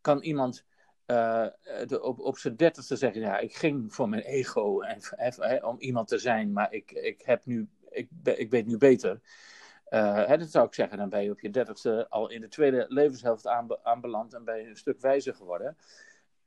kan 0.01 0.21
iemand 0.21 0.65
uh, 1.07 1.47
de, 1.85 2.01
op, 2.01 2.19
op 2.19 2.37
zijn 2.37 2.55
dertigste 2.55 2.95
zeggen: 2.95 3.21
Ja, 3.21 3.37
ik 3.37 3.55
ging 3.55 3.93
voor 3.93 4.09
mijn 4.09 4.21
ego 4.21 4.81
en, 4.81 4.99
en, 5.17 5.63
om 5.65 5.79
iemand 5.79 6.07
te 6.07 6.17
zijn, 6.17 6.51
maar 6.51 6.73
ik, 6.73 6.91
ik, 6.91 7.21
heb 7.21 7.45
nu, 7.45 7.67
ik, 7.89 8.09
ik 8.23 8.49
weet 8.49 8.65
nu 8.65 8.77
beter. 8.77 9.19
Dat 9.89 10.51
zou 10.51 10.65
ik 10.65 10.73
zeggen, 10.73 10.97
dan 10.97 11.09
ben 11.09 11.23
je 11.23 11.31
op 11.31 11.39
je 11.39 11.49
dertigste 11.49 12.09
al 12.09 12.29
in 12.29 12.41
de 12.41 12.47
tweede 12.47 12.85
levenshelft 12.87 13.47
aanbeland 13.83 14.33
en 14.33 14.43
ben 14.43 14.57
je 14.57 14.67
een 14.67 14.77
stuk 14.77 14.99
wijzer 15.01 15.35
geworden. 15.35 15.77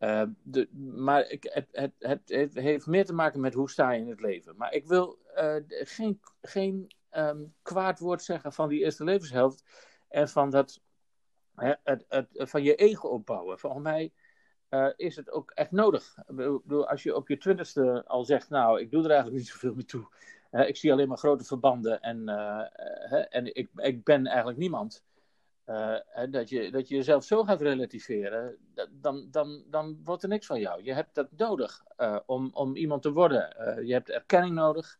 Uh, 0.00 0.22
de, 0.42 0.68
maar 0.96 1.28
ik, 1.28 1.48
het, 1.52 1.92
het, 1.98 2.22
het, 2.28 2.54
heeft 2.54 2.86
meer 2.86 3.04
te 3.04 3.12
maken 3.12 3.40
met 3.40 3.54
hoe 3.54 3.70
sta 3.70 3.90
je 3.90 4.00
in 4.00 4.08
het 4.08 4.20
leven. 4.20 4.56
Maar 4.56 4.72
ik 4.72 4.86
wil 4.86 5.18
uh, 5.36 5.56
geen, 5.68 6.20
geen 6.42 6.92
um, 7.16 7.54
kwaad 7.62 7.98
woord 7.98 8.22
zeggen 8.22 8.52
van 8.52 8.68
die 8.68 8.80
eerste 8.84 9.04
levenshelft. 9.04 9.64
En 10.08 10.28
van, 10.28 10.50
dat, 10.50 10.80
hè, 11.54 11.74
het, 11.82 12.04
het, 12.08 12.28
van 12.32 12.62
je 12.62 12.74
ego 12.74 13.08
opbouwen. 13.08 13.58
Volgens 13.58 13.82
mij 13.82 14.12
uh, 14.70 14.88
is 14.96 15.16
het 15.16 15.30
ook 15.30 15.50
echt 15.50 15.70
nodig. 15.70 16.14
Als 16.68 17.02
je 17.02 17.16
op 17.16 17.28
je 17.28 17.38
twintigste 17.38 18.04
al 18.06 18.24
zegt, 18.24 18.48
nou, 18.48 18.80
ik 18.80 18.90
doe 18.90 19.04
er 19.04 19.10
eigenlijk 19.10 19.38
niet 19.38 19.48
zoveel 19.48 19.74
meer 19.74 19.86
toe. 19.86 20.08
ik 20.50 20.76
zie 20.76 20.92
alleen 20.92 21.08
maar 21.08 21.18
grote 21.18 21.44
verbanden 21.44 22.00
en, 22.00 22.28
en 23.30 23.54
ik, 23.54 23.70
ik 23.74 24.04
ben 24.04 24.26
eigenlijk 24.26 24.58
niemand. 24.58 25.04
Uh, 25.70 25.96
dat, 26.30 26.48
je, 26.48 26.70
dat 26.70 26.88
je 26.88 26.94
jezelf 26.94 27.24
zo 27.24 27.44
gaat 27.44 27.60
relativeren, 27.60 28.56
dan, 28.90 29.28
dan, 29.30 29.64
dan 29.66 30.00
wordt 30.04 30.22
er 30.22 30.28
niks 30.28 30.46
van 30.46 30.60
jou. 30.60 30.82
Je 30.82 30.92
hebt 30.92 31.14
dat 31.14 31.28
nodig 31.36 31.84
uh, 31.98 32.18
om, 32.26 32.50
om 32.52 32.76
iemand 32.76 33.02
te 33.02 33.12
worden. 33.12 33.56
Uh, 33.58 33.86
je 33.86 33.92
hebt 33.92 34.10
erkenning 34.10 34.54
nodig 34.54 34.98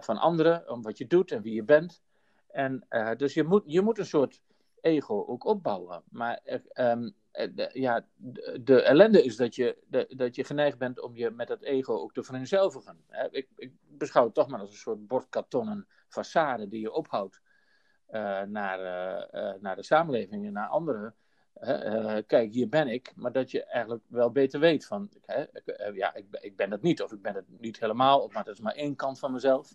van 0.00 0.18
anderen, 0.18 0.70
om 0.70 0.82
wat 0.82 0.98
je 0.98 1.06
doet 1.06 1.30
en 1.30 1.42
wie 1.42 1.54
je 1.54 1.62
bent. 1.62 2.02
En, 2.48 2.86
dus 3.16 3.34
je 3.34 3.44
moet, 3.44 3.62
je 3.66 3.80
moet 3.80 3.98
een 3.98 4.06
soort 4.06 4.42
ego 4.80 5.24
ook 5.26 5.44
opbouwen. 5.44 6.02
Maar 6.10 6.40
um, 6.74 7.14
de, 7.32 7.70
ja, 7.72 8.06
de, 8.16 8.60
de, 8.64 8.82
ellende 8.82 9.22
is 9.22 9.36
dat 9.36 9.54
je, 9.54 9.76
dat 10.16 10.34
je 10.34 10.44
geneigd 10.44 10.78
bent 10.78 11.00
om 11.00 11.16
je 11.16 11.30
met 11.30 11.48
dat 11.48 11.62
ego 11.62 11.94
ook 11.94 12.12
te 12.12 12.22
vereenzelvigen. 12.22 13.04
Ik, 13.30 13.48
ik 13.56 13.72
beschouw 13.88 14.24
het 14.24 14.34
toch 14.34 14.48
maar 14.48 14.60
als 14.60 14.70
een 14.70 14.76
soort 14.76 15.06
bordkartonnen 15.06 15.86
façade 16.08 16.68
die 16.68 16.80
je 16.80 16.92
ophoudt. 16.92 17.40
Uh, 18.10 18.42
naar, 18.42 18.78
uh, 19.34 19.52
naar 19.60 19.76
de 19.76 19.82
samenleving 19.82 20.46
en 20.46 20.52
naar 20.52 20.68
anderen. 20.68 21.14
kijk, 22.26 22.52
hier 22.52 22.68
ben 22.68 22.88
ik, 22.88 23.12
maar 23.16 23.32
dat 23.32 23.50
je 23.50 23.64
eigenlijk 23.64 24.04
wel 24.08 24.30
beter 24.30 24.60
weet 24.60 24.86
van, 24.86 25.10
ja, 25.94 26.14
ik, 26.14 26.26
ik 26.30 26.56
ben 26.56 26.70
het 26.70 26.82
niet, 26.82 27.02
of 27.02 27.12
ik 27.12 27.22
ben 27.22 27.34
het 27.34 27.44
niet 27.60 27.80
helemaal, 27.80 28.28
maar 28.32 28.44
dat 28.44 28.54
is 28.54 28.60
maar 28.60 28.74
één 28.74 28.96
kant 28.96 29.18
van 29.18 29.32
mezelf. 29.32 29.74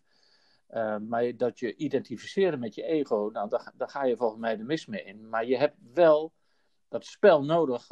maar 1.07 1.37
dat 1.37 1.59
je 1.59 1.75
identificeren 1.75 2.59
met 2.59 2.75
je 2.75 2.83
ego, 2.83 3.29
nou, 3.33 3.49
daar, 3.49 3.71
daar 3.77 3.89
ga 3.89 4.03
je 4.03 4.17
volgens 4.17 4.39
mij 4.39 4.57
de 4.57 4.63
mis 4.63 4.85
mee 4.85 5.03
in. 5.03 5.29
Maar 5.29 5.45
je 5.45 5.57
hebt 5.57 5.77
wel 5.93 6.33
dat 6.87 7.05
spel 7.05 7.43
nodig 7.43 7.85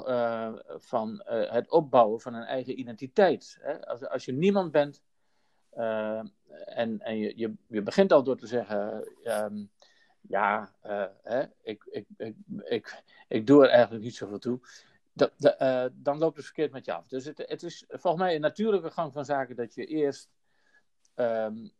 van 0.67 1.21
het 1.25 1.69
opbouwen 1.69 2.19
van 2.19 2.33
een 2.33 2.43
eigen 2.43 2.79
identiteit. 2.79 3.57
Hè? 3.61 3.87
Als, 3.87 4.07
als 4.07 4.25
je 4.25 4.33
niemand 4.33 4.71
bent 4.71 5.03
en, 6.65 6.99
en 6.99 7.17
je, 7.17 7.33
je, 7.35 7.53
je 7.67 7.81
begint 7.81 8.11
al 8.11 8.23
door 8.23 8.37
te 8.37 8.47
zeggen, 8.47 9.07
um, 9.23 9.69
ja, 10.27 10.71
uh, 10.85 11.03
hè, 11.23 11.43
ik, 11.61 11.83
ik, 11.85 12.05
ik, 12.17 12.35
ik, 12.63 13.03
ik 13.27 13.47
doe 13.47 13.63
er 13.63 13.69
eigenlijk 13.69 14.03
niet 14.03 14.15
zoveel 14.15 14.39
toe. 14.39 14.59
Dat, 15.13 15.31
de, 15.37 15.55
uh, 15.61 16.03
dan 16.03 16.17
loopt 16.17 16.35
het 16.35 16.45
verkeerd 16.45 16.71
met 16.71 16.85
je 16.85 16.93
af. 16.93 17.07
Dus 17.07 17.25
het, 17.25 17.37
het 17.37 17.63
is 17.63 17.85
volgens 17.87 18.23
mij 18.23 18.35
een 18.35 18.41
natuurlijke 18.41 18.91
gang 18.91 19.13
van 19.13 19.25
zaken 19.25 19.55
dat 19.55 19.73
je 19.73 19.85
eerst 19.85 20.29
um, 21.15 21.71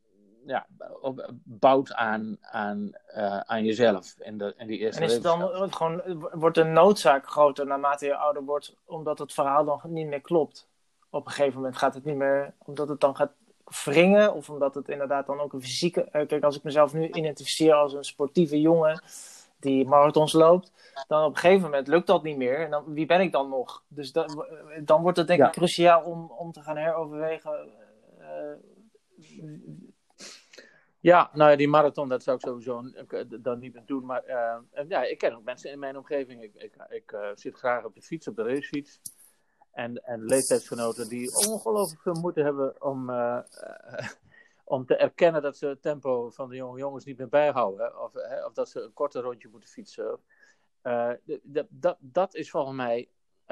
ja, 0.46 0.68
op, 1.02 1.32
bouwt 1.44 1.94
aan, 1.94 2.38
aan, 2.42 2.92
uh, 3.16 3.40
aan 3.40 3.66
jezelf 3.66 4.16
in, 4.20 4.38
de, 4.38 4.54
die 4.58 4.78
eerste 4.78 5.02
En 5.02 5.08
is 5.08 5.14
het 5.14 5.24
dan 5.24 5.74
gewoon, 5.74 6.20
wordt 6.32 6.56
de 6.56 6.64
noodzaak 6.64 7.28
groter 7.28 7.66
naarmate 7.66 8.06
je 8.06 8.16
ouder 8.16 8.44
wordt, 8.44 8.76
omdat 8.86 9.20
het 9.20 9.34
verhaal 9.34 9.66
dan 9.66 9.82
niet 9.84 10.08
meer 10.08 10.22
klopt? 10.22 10.68
Op 11.10 11.26
een 11.26 11.32
gegeven 11.32 11.56
moment 11.56 11.78
gaat 11.78 11.94
het 11.94 12.04
niet 12.04 12.16
meer, 12.16 12.54
omdat 12.58 12.88
het 12.88 13.00
dan 13.00 13.16
gaat 13.16 13.32
wringen. 13.84 14.34
Of 14.34 14.50
omdat 14.50 14.76
het 14.76 14.90
inderdaad 14.90 15.26
dan 15.26 15.40
ook 15.40 15.54
een 15.54 15.62
fysieke. 15.62 16.02
Uh, 16.02 16.28
kijk, 16.28 16.44
als 16.44 16.56
ik 16.56 16.64
mezelf 16.64 16.94
nu 16.94 17.08
identificeer 17.08 17.74
als 17.74 17.94
een 17.94 18.04
sportieve 18.04 18.62
jongen. 18.62 19.02
die 19.60 19.86
marathons 19.86 20.34
loopt, 20.34 20.72
dan 21.08 21.24
op 21.24 21.30
een 21.30 21.38
gegeven 21.38 21.64
moment 21.64 21.88
lukt 21.88 22.08
dat 22.08 22.24
niet 22.24 22.38
meer. 22.38 22.60
En 22.60 22.72
dan, 22.72 22.94
wie 22.94 23.06
ben 23.06 23.22
ik 23.22 23.32
dan 23.32 23.50
nog? 23.50 23.84
Dus 23.88 24.12
dan, 24.12 24.46
dan 24.84 25.02
wordt 25.02 25.18
het 25.18 25.28
denk 25.28 25.46
ik 25.46 25.52
cruciaal 25.52 26.02
om, 26.02 26.32
om 26.32 26.52
te 26.52 26.62
gaan 26.62 26.78
heroverwegen. 26.78 27.70
Uh, 28.20 28.28
ja, 31.00 31.30
nou 31.34 31.52
ja, 31.52 31.56
die 31.56 31.68
marathon, 31.68 32.10
dat 32.10 32.24
zou 32.24 32.38
ik 32.38 32.44
sowieso 32.44 32.84
dan 33.40 33.60
niet 33.60 33.74
meer 33.74 33.84
doen. 33.86 34.06
Maar 34.06 34.24
uh, 34.28 34.84
ja, 34.88 35.04
ik 35.04 35.18
ken 35.18 35.36
ook 35.36 35.44
mensen 35.44 35.72
in 35.72 35.80
mijn 35.80 35.98
omgeving. 35.98 36.44
Ik, 36.44 36.52
ik, 36.56 36.74
ik 36.90 37.12
uh, 37.12 37.28
zit 37.34 37.58
graag 37.58 37.84
op 37.84 37.96
de 37.96 38.02
fiets, 38.02 38.28
op 38.28 38.36
de 38.36 38.44
racefiets. 38.44 39.00
En, 39.78 40.04
en 40.06 40.26
leeftijdsgenoten 40.26 41.10
die 41.10 41.36
ongelooflijk 41.36 42.02
veel 42.02 42.14
moeite 42.14 42.42
hebben 42.42 42.82
om, 42.82 43.10
uh, 43.10 43.40
om 44.64 44.86
te 44.86 44.96
erkennen 44.96 45.42
dat 45.42 45.58
ze 45.58 45.68
het 45.68 45.82
tempo 45.82 46.30
van 46.30 46.50
de 46.50 46.56
jonge 46.56 46.80
jongens 46.80 47.06
niet 47.06 47.18
meer 47.18 47.30
bijhouden. 47.30 48.02
Of, 48.04 48.12
of 48.46 48.54
dat 48.54 48.70
ze 48.70 48.82
een 48.82 48.94
korter 48.94 49.22
rondje 49.22 49.48
moeten 49.48 49.70
fietsen. 49.70 50.20
dat, 51.70 51.98
dat 52.00 52.36
is 52.36 52.50
volgens 52.50 52.76
mij 52.76 53.10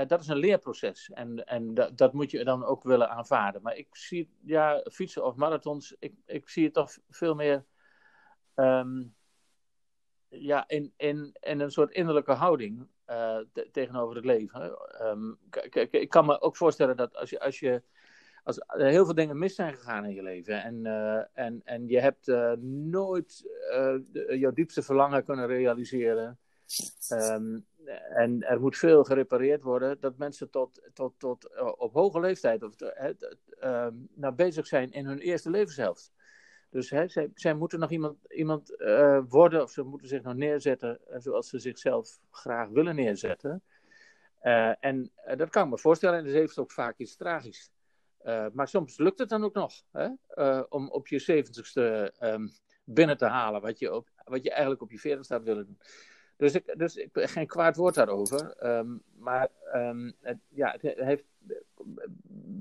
dat 0.08 0.20
is 0.20 0.28
een 0.28 0.38
leerproces. 0.38 1.10
En, 1.10 1.46
en 1.46 1.74
dat, 1.74 1.98
dat 1.98 2.14
moet 2.14 2.32
je 2.32 2.44
dan 2.44 2.66
ook 2.66 2.84
willen 2.84 3.10
aanvaarden. 3.10 3.62
Maar 3.62 3.76
ik 3.76 3.88
zie, 3.92 4.30
ja, 4.42 4.86
fietsen 4.92 5.26
of 5.26 5.36
marathons, 5.36 5.96
ik, 6.00 6.14
ik 6.26 6.50
zie 6.50 6.64
het 6.64 6.74
toch 6.74 6.98
veel 7.10 7.36
meer 7.36 7.66
ehm, 8.54 9.04
ja, 10.28 10.68
in, 10.68 10.94
in, 10.98 11.36
in 11.40 11.60
een 11.60 11.72
soort 11.72 11.92
innerlijke 11.92 12.34
houding 12.34 12.88
uh, 13.10 13.38
tegenover 13.72 14.16
het 14.16 14.26
leven. 14.26 14.78
Um, 15.02 15.38
ik 15.92 16.10
kan 16.10 16.26
me 16.26 16.42
ook 16.42 16.56
voorstellen 16.56 16.98
dat 16.98 17.16
als 17.16 17.30
je, 17.30 17.40
als 17.40 17.60
je 17.60 17.82
als 18.44 18.60
er 18.68 18.86
heel 18.86 19.06
veel 19.06 19.14
dingen 19.16 19.38
mis 19.38 19.56
zijn 19.56 19.74
gegaan 19.74 20.06
in 20.06 20.14
je 20.14 20.24
leven 20.24 20.64
en, 20.64 20.86
uh, 20.86 21.22
en, 21.34 21.62
en 21.64 21.88
je 21.88 22.00
hebt 22.00 22.28
uh, 22.28 22.52
nooit 22.62 23.44
de, 24.12 24.36
jouw 24.40 24.52
diepste 24.52 24.82
verlangen 24.82 25.24
kunnen 25.24 25.48
realiseren. 25.48 26.40
Um, 27.10 27.66
en 28.10 28.42
er 28.42 28.60
moet 28.60 28.78
veel 28.78 29.04
gerepareerd 29.04 29.64
worden, 29.64 29.98
dat 30.00 30.18
mensen 30.18 30.50
tot, 30.50 30.82
tot, 30.94 31.14
tot 31.18 31.50
op 31.78 31.94
hoge 31.94 32.20
leeftijd 32.20 32.64
of, 32.64 32.82
uh, 32.82 33.10
uh, 33.64 33.88
nou 34.14 34.34
bezig 34.34 34.68
zijn 34.68 34.92
in 34.92 35.06
hun 35.06 35.20
eerste 35.20 35.50
levenshelft. 35.50 36.12
Dus 36.76 36.88
zij, 36.88 37.32
zij 37.34 37.54
moeten 37.54 37.80
nog 37.80 37.92
iemand, 37.92 38.18
iemand 38.28 38.72
uh, 38.78 39.20
worden, 39.30 39.62
of 39.62 39.72
ze 39.72 39.84
moeten 39.84 40.08
zich 40.08 40.22
nog 40.22 40.34
neerzetten 40.34 41.00
zoals 41.18 41.50
ze 41.50 41.60
zichzelf 41.60 42.20
graag 42.32 42.70
willen 42.70 42.96
neerzetten. 42.96 43.64
en 44.80 45.12
dat 45.38 45.50
kan 45.50 45.64
ik 45.64 45.70
me 45.70 45.78
voorstellen, 45.78 46.18
en 46.18 46.26
dat 46.26 46.34
heeft 46.34 46.60
ook 46.60 46.72
vaak 46.72 46.98
iets 46.98 47.16
tragisch. 47.16 47.72
maar 48.54 48.68
soms 48.68 48.98
lukt 48.98 49.20
het 49.20 49.30
dan 49.30 49.44
ook 49.44 49.54
nog, 49.54 49.74
hè, 49.92 50.10
om 50.60 50.90
op 50.90 51.08
je 51.08 51.20
zeventigste 51.20 52.14
um, 52.20 52.52
binnen 52.84 53.18
te 53.18 53.26
halen 53.26 53.62
wat 53.62 53.80
je, 53.80 53.94
op, 53.94 54.10
wat 54.24 54.44
je 54.44 54.50
eigenlijk 54.52 54.82
op 54.82 54.92
je 54.92 55.00
veertigste 55.00 55.34
had 55.34 55.44
willen 55.44 55.66
doen. 55.66 55.80
Dus 56.38 56.54
ik, 56.54 56.74
dus 56.78 56.96
ik 56.96 57.10
geen 57.14 57.48
kwaad 57.48 57.76
woord 57.76 57.96
daarover. 57.96 58.66
Um, 58.78 59.02
maar 59.18 59.50
um, 59.74 60.14
het, 60.22 60.38
ja, 60.50 60.76
het 60.80 60.82
heeft 60.82 61.26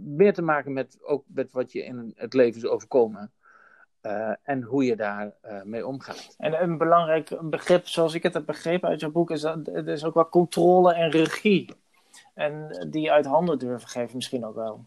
meer 0.05 0.33
te 0.33 0.43
maken 0.43 0.73
met, 0.73 0.99
ook 1.03 1.25
met 1.27 1.53
wat 1.53 1.73
je 1.73 1.85
in 1.85 2.13
het 2.17 2.35
leven 2.35 2.57
is 2.57 2.67
overkomen. 2.67 3.33
Uh, 4.07 4.33
en 4.43 4.63
hoe 4.63 4.85
je 4.85 4.97
daar 4.97 5.35
uh, 5.45 5.63
mee 5.63 5.87
omgaat. 5.87 6.35
En 6.39 6.63
een 6.63 6.79
belangrijk 6.79 7.51
begrip, 7.51 7.87
zoals 7.87 8.15
ik 8.15 8.23
het 8.23 8.35
heb 8.35 8.47
begrepen 8.47 8.89
uit 8.89 9.01
jouw 9.01 9.11
boek, 9.11 9.31
is 9.31 9.41
dat 9.41 9.67
er 9.67 9.89
is 9.89 10.05
ook 10.05 10.15
wel 10.15 10.29
controle 10.29 10.95
en 10.95 11.11
regie. 11.11 11.75
En 12.35 12.87
die 12.91 13.13
uit 13.13 13.27
handen 13.27 13.59
durven 13.59 13.89
geven 13.89 14.17
misschien 14.17 14.45
ook 14.45 14.55
wel. 14.55 14.85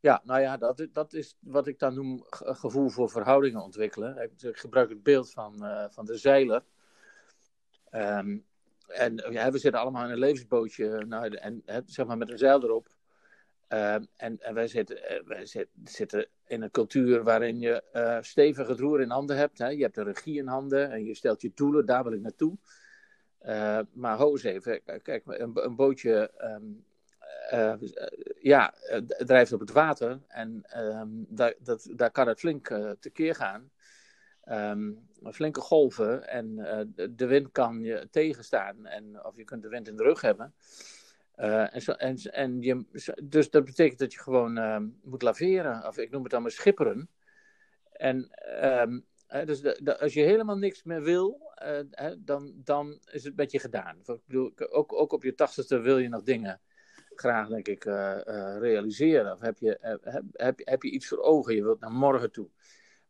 Ja, 0.00 0.20
nou 0.24 0.40
ja, 0.40 0.56
dat, 0.56 0.86
dat 0.92 1.12
is 1.12 1.36
wat 1.40 1.66
ik 1.66 1.78
dan 1.78 1.94
noem 1.94 2.24
gevoel 2.30 2.88
voor 2.88 3.10
verhoudingen 3.10 3.62
ontwikkelen. 3.62 4.22
Ik 4.22 4.58
gebruik 4.58 4.88
het 4.88 5.02
beeld 5.02 5.30
van, 5.30 5.54
uh, 5.60 5.84
van 5.90 6.04
de 6.04 6.16
zeiler. 6.16 6.62
Um, 7.90 8.44
en 8.86 9.16
ja, 9.30 9.50
we 9.50 9.58
zitten 9.58 9.80
allemaal 9.80 10.04
in 10.04 10.10
een 10.10 10.18
levensbootje 10.18 11.04
nou, 11.04 11.36
en, 11.36 11.62
zeg 11.86 12.06
maar 12.06 12.18
met 12.18 12.30
een 12.30 12.38
zeil 12.38 12.62
erop. 12.62 12.88
Um, 13.72 14.06
en, 14.16 14.40
en 14.40 14.54
wij, 14.54 14.68
zitten, 14.68 15.08
eh, 15.08 15.22
wij 15.24 15.66
zitten 15.84 16.26
in 16.46 16.62
een 16.62 16.70
cultuur 16.70 17.22
waarin 17.22 17.60
je 17.60 17.82
uh, 17.92 18.18
stevig 18.20 18.68
het 18.68 18.80
roer 18.80 19.00
in 19.00 19.10
handen 19.10 19.36
hebt. 19.36 19.58
Hè? 19.58 19.68
Je 19.68 19.82
hebt 19.82 19.94
de 19.94 20.02
regie 20.02 20.38
in 20.38 20.46
handen 20.46 20.90
en 20.90 21.04
je 21.04 21.14
stelt 21.14 21.40
je 21.40 21.50
doelen, 21.54 21.86
daar 21.86 22.02
wil 22.02 22.12
ik 22.12 22.20
naartoe. 22.20 22.56
Uh, 23.42 23.78
maar 23.92 24.16
ho 24.16 24.30
eens 24.30 24.42
even, 24.42 24.82
kijk, 25.02 25.22
een, 25.26 25.64
een 25.64 25.76
bootje 25.76 26.30
um, 26.42 26.84
uh, 27.52 27.74
ja, 28.40 28.74
drijft 29.18 29.52
op 29.52 29.60
het 29.60 29.72
water 29.72 30.20
en 30.28 30.62
daar, 31.28 31.54
dat, 31.58 31.88
daar 31.96 32.10
kan 32.10 32.28
het 32.28 32.38
flink 32.38 32.66
tekeer 33.00 33.34
gaan 33.34 33.70
flinke 35.32 35.60
golven 35.60 36.28
en 36.28 36.56
de, 37.16 37.26
wind 37.26 37.52
kan 37.52 37.82
je 37.82 38.08
tegenstaan. 38.10 38.86
En, 38.86 39.24
of 39.24 39.36
je 39.36 39.44
kunt 39.44 39.62
de 39.62 39.68
wind 39.68 39.88
in 39.88 39.96
de 39.96 40.02
rug 40.02 40.20
hebben. 40.20 40.54
Uh, 41.36 41.74
en, 41.74 41.98
en, 41.98 42.16
en 42.16 42.60
je, 42.60 42.84
dus 43.22 43.50
dat 43.50 43.64
betekent 43.64 43.98
dat 43.98 44.12
je 44.12 44.20
gewoon 44.20 44.58
uh, 44.58 44.78
moet 45.02 45.22
laveren. 45.22 45.86
Of 45.86 45.98
ik 45.98 46.10
noem 46.10 46.22
het 46.22 46.30
dan 46.30 46.42
maar 46.42 46.50
schipperen. 46.50 47.08
En 47.92 48.30
um, 48.64 49.06
dus 49.44 49.60
de, 49.60 49.98
als 49.98 50.14
je 50.14 50.22
helemaal 50.22 50.56
niks 50.56 50.82
meer 50.82 51.02
wil, 51.02 51.52
uh, 51.62 52.12
dan, 52.18 52.52
dan 52.64 53.00
is 53.10 53.24
het 53.24 53.36
met 53.36 53.50
je 53.50 53.58
gedaan. 53.58 53.98
Ik 54.04 54.20
bedoel, 54.26 54.52
ook, 54.56 54.92
ook 54.92 55.12
op 55.12 55.22
je 55.22 55.34
tachtigste 55.34 55.78
wil 55.78 55.98
je 55.98 56.08
nog 56.08 56.22
dingen 56.22 56.60
graag, 57.14 57.48
denk 57.48 57.68
ik, 57.68 57.84
realiseren. 58.58 59.32
Of 59.32 59.40
heb 59.40 59.58
je, 59.58 59.98
heb, 60.32 60.54
heb 60.58 60.82
je 60.82 60.90
iets 60.90 61.08
voor 61.08 61.18
ogen, 61.18 61.54
je 61.54 61.62
wilt 61.62 61.80
naar 61.80 61.92
morgen 61.92 62.32
toe. 62.32 62.48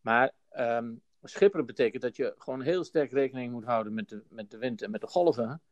Maar 0.00 0.32
um, 0.56 1.02
Schipperen 1.22 1.66
betekent 1.66 2.02
dat 2.02 2.16
je 2.16 2.34
gewoon 2.38 2.60
heel 2.60 2.84
sterk 2.84 3.12
rekening 3.12 3.52
moet 3.52 3.64
houden 3.64 3.94
met 3.94 4.08
de, 4.08 4.22
met 4.28 4.50
de 4.50 4.58
wind 4.58 4.82
en 4.82 4.90
met 4.90 5.00
de 5.00 5.06
golven. 5.06 5.62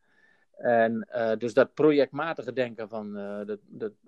En 0.61 1.07
uh, 1.15 1.31
dus 1.37 1.53
dat 1.53 1.73
projectmatige 1.73 2.53
denken 2.53 2.89
van 2.89 3.13
de 3.13 3.59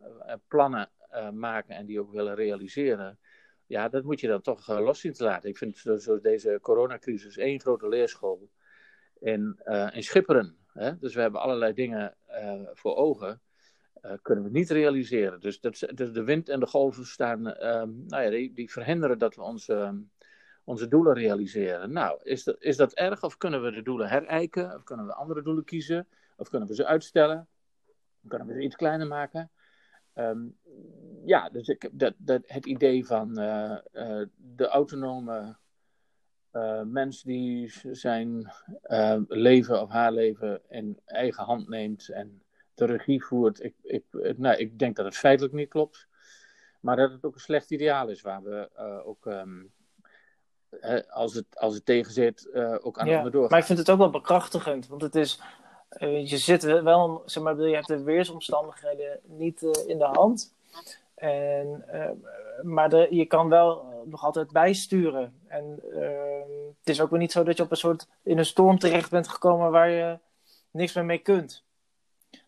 uh, 0.01 0.33
plannen 0.47 0.89
maken 1.33 1.75
en 1.75 1.85
die 1.85 1.99
ook 1.99 2.11
willen 2.11 2.35
realiseren. 2.35 3.19
Ja, 3.65 3.89
dat 3.89 4.03
moet 4.03 4.19
je 4.19 4.27
dan 4.27 4.41
toch 4.41 4.67
los 4.67 4.99
zien 4.99 5.13
te 5.13 5.23
laten. 5.23 5.49
Ik 5.49 5.57
vind 5.57 5.77
zo, 5.77 6.19
deze 6.21 6.59
coronacrisis 6.61 7.37
één 7.37 7.59
grote 7.59 7.87
leerschool 7.87 8.49
in, 9.19 9.59
Schipperen. 9.91 10.57
Hè? 10.73 10.97
Dus 10.97 11.15
we 11.15 11.21
hebben 11.21 11.41
allerlei 11.41 11.73
dingen 11.73 12.15
voor 12.73 12.95
ogen. 12.95 13.41
kunnen 14.21 14.43
we 14.43 14.49
niet 14.49 14.69
realiseren. 14.69 15.39
Dus, 15.39 15.59
dat, 15.59 15.79
dus 15.93 16.11
de 16.11 16.23
wind 16.23 16.49
en 16.49 16.59
de 16.59 16.67
golven 16.67 17.05
staan, 17.05 17.47
ehm, 17.47 17.89
nou 18.07 18.23
ja, 18.23 18.29
die, 18.29 18.53
die 18.53 18.71
verhinderen 18.71 19.17
dat 19.17 19.35
we 19.35 19.41
ons 19.41 19.69
ehm, 19.69 19.97
onze 20.63 20.87
doelen 20.87 21.13
realiseren. 21.13 21.91
Nou, 21.91 22.19
is 22.23 22.43
dat, 22.43 22.55
is 22.59 22.77
dat 22.77 22.93
erg 22.93 23.23
of 23.23 23.37
kunnen 23.37 23.63
we 23.63 23.71
de 23.71 23.81
doelen 23.81 24.09
herijken? 24.09 24.75
Of 24.75 24.83
kunnen 24.83 25.05
we 25.05 25.13
andere 25.13 25.41
doelen 25.41 25.63
kiezen? 25.63 26.07
Of 26.43 26.49
kunnen 26.49 26.67
we 26.67 26.75
ze 26.75 26.86
uitstellen? 26.86 27.47
Kunnen 28.27 28.47
we 28.47 28.53
ze 28.53 28.62
iets 28.62 28.75
kleiner 28.75 29.08
maken? 29.08 29.51
Um, 30.15 30.58
ja, 31.25 31.49
dus 31.49 31.67
ik, 31.67 31.89
dat, 31.91 32.13
dat, 32.17 32.41
het 32.45 32.65
idee 32.65 33.06
van 33.06 33.39
uh, 33.39 33.77
uh, 33.93 34.25
de 34.36 34.67
autonome 34.67 35.58
uh, 36.53 36.82
mens 36.82 37.21
die 37.21 37.73
zijn 37.91 38.51
leven 39.27 39.82
of 39.82 39.89
haar 39.89 40.12
leven 40.12 40.62
in 40.69 40.99
eigen 41.06 41.43
hand 41.43 41.69
neemt 41.69 42.10
en 42.10 42.41
de 42.73 42.86
regie 42.86 43.23
voert. 43.23 43.63
Ik, 43.63 43.75
ik, 43.82 44.03
nou, 44.38 44.58
ik 44.58 44.79
denk 44.79 44.95
dat 44.95 45.06
het 45.06 45.17
feitelijk 45.17 45.53
niet 45.53 45.69
klopt. 45.69 46.08
Maar 46.79 46.95
dat 46.95 47.12
het 47.12 47.25
ook 47.25 47.34
een 47.34 47.39
slecht 47.39 47.71
ideaal 47.71 48.10
is 48.10 48.21
waar 48.21 48.43
we 48.43 48.69
ook 49.06 49.25
um, 49.25 49.71
als, 51.10 51.34
het, 51.34 51.60
als 51.60 51.73
het 51.73 51.86
tegen 51.86 52.12
zit, 52.12 52.53
ook 52.82 52.99
aan 52.99 53.08
ja, 53.08 53.29
door. 53.29 53.49
Maar 53.49 53.60
ik 53.60 53.65
vind 53.65 53.79
het 53.79 53.89
ook 53.89 53.97
wel 53.97 54.10
bekrachtigend, 54.10 54.88
want 54.88 55.01
het 55.01 55.15
is, 55.15 55.41
je 55.99 56.38
zit 56.38 56.63
wel, 56.63 57.23
zeg 57.25 57.43
maar, 57.43 57.62
je 57.62 57.75
hebt 57.75 57.88
de 57.88 58.03
weersomstandigheden 58.03 59.19
niet 59.23 59.62
uh, 59.62 59.71
in 59.88 59.97
de 59.97 60.06
hand. 60.06 60.53
En, 61.15 61.86
maar 62.62 62.89
de, 62.89 63.08
je 63.10 63.25
kan 63.25 63.49
wel 63.49 63.86
nog 64.06 64.23
altijd 64.23 64.51
bijsturen. 64.51 65.41
En 65.47 65.79
het 66.79 66.89
is 66.89 67.01
ook 67.01 67.10
weer 67.10 67.19
niet 67.19 67.32
zo 67.32 67.43
dat 67.43 67.58
je 67.58 67.63
op 67.63 67.71
een 67.71 67.77
soort 67.77 68.08
in 68.23 68.38
een 68.38 68.45
storm 68.45 68.79
terecht 68.79 69.10
bent 69.10 69.27
gekomen 69.27 69.71
waar 69.71 69.89
je 69.89 70.19
niks 70.71 70.93
meer 70.93 71.06
mee 71.06 71.17
kunt. 71.17 71.63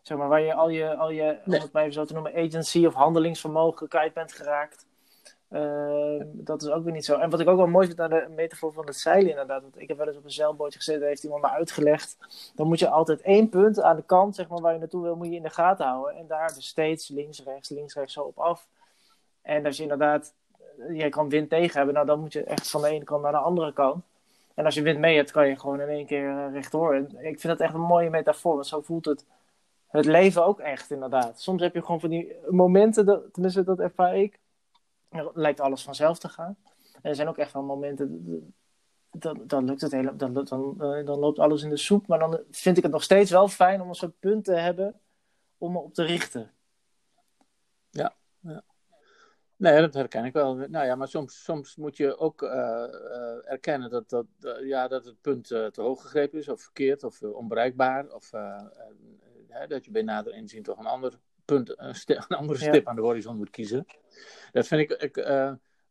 Zeg 0.02 0.18
maar, 0.18 0.28
waar 0.28 0.42
je 0.42 0.54
al 0.54 0.70
je, 0.70 0.96
al 0.96 1.10
je 1.10 1.38
om 1.46 1.52
het 1.52 1.72
maar 1.72 1.82
even 1.82 1.94
zo 1.94 2.06
te 2.06 2.14
noemen, 2.14 2.36
agency 2.36 2.86
of 2.86 2.94
handelingsvermogen 2.94 3.88
kwijt 3.88 4.14
bent 4.14 4.34
geraakt. 4.34 4.86
Uh, 5.50 6.22
dat 6.34 6.62
is 6.62 6.70
ook 6.70 6.84
weer 6.84 6.94
niet 6.94 7.06
zo. 7.06 7.20
En 7.20 7.30
wat 7.30 7.40
ik 7.40 7.48
ook 7.48 7.58
wel 7.58 7.68
mooi 7.68 7.88
vind 7.88 8.00
aan 8.00 8.10
de 8.10 8.28
metafoor 8.36 8.74
van 8.74 8.86
het 8.86 8.96
zeilen, 8.96 9.30
inderdaad. 9.30 9.62
Want 9.62 9.80
ik 9.80 9.88
heb 9.88 9.98
wel 9.98 10.08
eens 10.08 10.18
op 10.18 10.24
een 10.24 10.32
zeilbootje 10.32 10.78
gezeten, 10.78 11.02
daar 11.02 11.10
heeft 11.10 11.24
iemand 11.24 11.42
me 11.42 11.50
uitgelegd. 11.50 12.18
Dan 12.56 12.68
moet 12.68 12.80
je 12.80 12.90
altijd 12.90 13.22
één 13.22 13.50
punt 13.50 13.82
aan 13.82 13.96
de 13.96 14.04
kant, 14.04 14.36
zeg 14.36 14.48
maar, 14.48 14.62
waar 14.62 14.74
je 14.74 14.80
naartoe 14.80 15.02
wil, 15.02 15.16
moet 15.16 15.28
je 15.28 15.36
in 15.36 15.44
de 15.44 15.50
gaten 15.50 15.86
houden. 15.86 16.16
En 16.16 16.28
daar 16.28 16.54
dus 16.54 16.68
steeds 16.68 17.08
links, 17.08 17.44
rechts, 17.44 17.70
links, 17.70 17.94
rechts, 17.94 18.14
zo 18.14 18.22
op 18.22 18.38
af. 18.38 18.68
En 19.42 19.66
als 19.66 19.78
je 19.78 19.84
inderdaad, 19.84 20.34
je 20.94 21.10
kan 21.10 21.30
wind 21.30 21.50
tegen 21.50 21.78
hebben, 21.78 21.94
nou 21.94 22.06
dan 22.06 22.20
moet 22.20 22.34
je 22.34 22.44
echt 22.44 22.70
van 22.70 22.82
de 22.82 22.88
ene 22.88 23.04
kant 23.04 23.22
naar 23.22 23.32
de 23.32 23.38
andere 23.38 23.74
kant. 23.74 24.04
En 24.54 24.66
als 24.66 24.76
je 24.76 24.82
wind 24.82 25.00
mee 25.00 25.16
hebt, 25.16 25.32
kan 25.32 25.48
je 25.48 25.60
gewoon 25.60 25.82
in 25.82 25.88
één 25.88 26.06
keer 26.06 26.30
eh, 26.30 26.54
rechtdoor. 26.54 26.94
En 26.96 27.04
ik 27.04 27.40
vind 27.40 27.44
dat 27.44 27.60
echt 27.60 27.74
een 27.74 27.80
mooie 27.80 28.10
metafoor, 28.10 28.54
want 28.54 28.68
zo 28.68 28.82
voelt 28.82 29.06
het 29.06 29.26
het 29.88 30.06
leven 30.06 30.46
ook 30.46 30.60
echt, 30.60 30.92
inderdaad. 30.92 31.42
Soms 31.42 31.62
heb 31.62 31.74
je 31.74 31.82
gewoon 31.82 32.00
van 32.00 32.10
die 32.10 32.36
momenten, 32.50 33.06
dat, 33.06 33.34
tenminste 33.34 33.64
dat 33.64 33.80
ervaar 33.80 34.18
ik 34.18 34.40
lijkt 35.34 35.60
alles 35.60 35.84
vanzelf 35.84 36.20
te 36.20 36.30
gaan. 36.30 36.58
Er 37.02 37.16
zijn 37.16 37.28
ook 37.28 37.38
echt 37.38 37.54
wel 37.54 37.64
momenten 37.64 38.54
dan, 39.20 39.42
dan 39.48 39.66
lukt 39.66 39.82
het 39.82 39.92
hele, 39.92 40.16
dan, 40.16 40.34
dan, 40.34 40.78
dan 41.06 41.20
loopt 41.20 41.40
alles 41.40 41.64
in 41.64 41.70
de 41.70 41.78
soep. 41.78 42.08
Maar 42.08 42.20
dan 42.20 42.40
vind 42.52 42.78
ik 42.78 42.84
het 42.84 42.92
nog 42.92 43.04
steeds 43.04 43.32
wel 43.32 43.48
fijn 43.48 43.82
om 43.82 43.90
een 43.90 43.96
soort 43.96 44.20
punt 44.20 44.44
te 44.44 44.54
hebben 44.54 45.00
om 45.58 45.72
me 45.72 45.80
op 45.80 45.94
te 45.94 46.04
richten. 46.04 46.52
Ja, 47.90 48.16
ja. 48.40 48.64
Nee, 49.56 49.82
dat 49.82 49.94
herken 49.94 50.26
ik 50.26 50.34
wel. 50.34 50.56
Nou 50.56 50.86
ja, 50.86 50.96
maar 50.96 51.08
soms, 51.08 51.44
soms 51.44 51.76
moet 51.76 51.98
je 51.98 52.18
ook 52.18 52.42
uh, 52.42 53.52
erkennen 53.52 53.90
dat, 53.90 54.10
dat, 54.10 54.26
ja, 54.62 54.88
dat 54.88 55.06
het 55.06 55.22
punt 55.22 55.48
te 55.48 55.82
hoog 55.82 56.02
gegrepen 56.02 56.40
is, 56.40 56.50
of 56.50 56.62
verkeerd, 56.62 57.04
of 57.04 57.22
onbereikbaar. 57.22 58.14
Of 58.14 58.30
dat 59.68 59.86
je 59.86 59.92
bij 59.92 60.02
nader 60.02 60.34
inzien 60.34 60.64
toch 60.64 60.78
een 60.78 60.86
ander 60.86 61.20
punt, 61.46 61.80
een, 61.80 61.96
een 62.28 62.38
andere 62.38 62.60
stip 62.60 62.88
aan 62.88 62.96
de 62.96 63.02
horizon 63.02 63.38
moet 63.38 63.50
kiezen. 63.50 63.86
Dat 64.52 64.68
vind 64.68 64.92
ik. 64.92 65.02
ik 65.02 65.16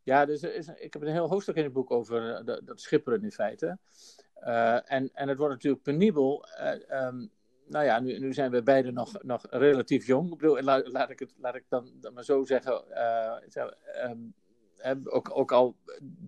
ja, 0.03 0.25
dus 0.25 0.43
is, 0.43 0.67
ik 0.67 0.93
heb 0.93 1.01
een 1.01 1.11
heel 1.11 1.29
hoofdstuk 1.29 1.55
in 1.55 1.63
het 1.63 1.73
boek 1.73 1.91
over 1.91 2.45
dat, 2.45 2.61
dat 2.65 2.81
schipperen 2.81 3.23
in 3.23 3.31
feite. 3.31 3.77
en, 4.85 5.09
en 5.13 5.27
het 5.27 5.37
wordt 5.37 5.53
natuurlijk 5.53 5.83
penibel. 5.83 6.45
Um, 6.91 7.31
nou 7.67 7.85
ja, 7.85 7.99
nu, 7.99 8.19
nu 8.19 8.33
zijn 8.33 8.51
we 8.51 8.63
beiden 8.63 8.93
nog, 8.93 9.23
nog 9.23 9.45
relatief 9.49 10.07
jong. 10.07 10.31
Ik 10.31 10.37
bedoel, 10.37 10.61
laat, 10.61 10.87
laat, 10.87 11.09
ik, 11.09 11.19
het, 11.19 11.33
laat 11.37 11.55
ik 11.55 11.63
dan, 11.69 11.91
dan 11.99 12.13
maar 12.13 12.23
zo 12.23 12.43
zeggen. 12.43 12.83
Uh, 14.83 14.95
ook, 15.03 15.37
ook 15.37 15.51
al 15.51 15.75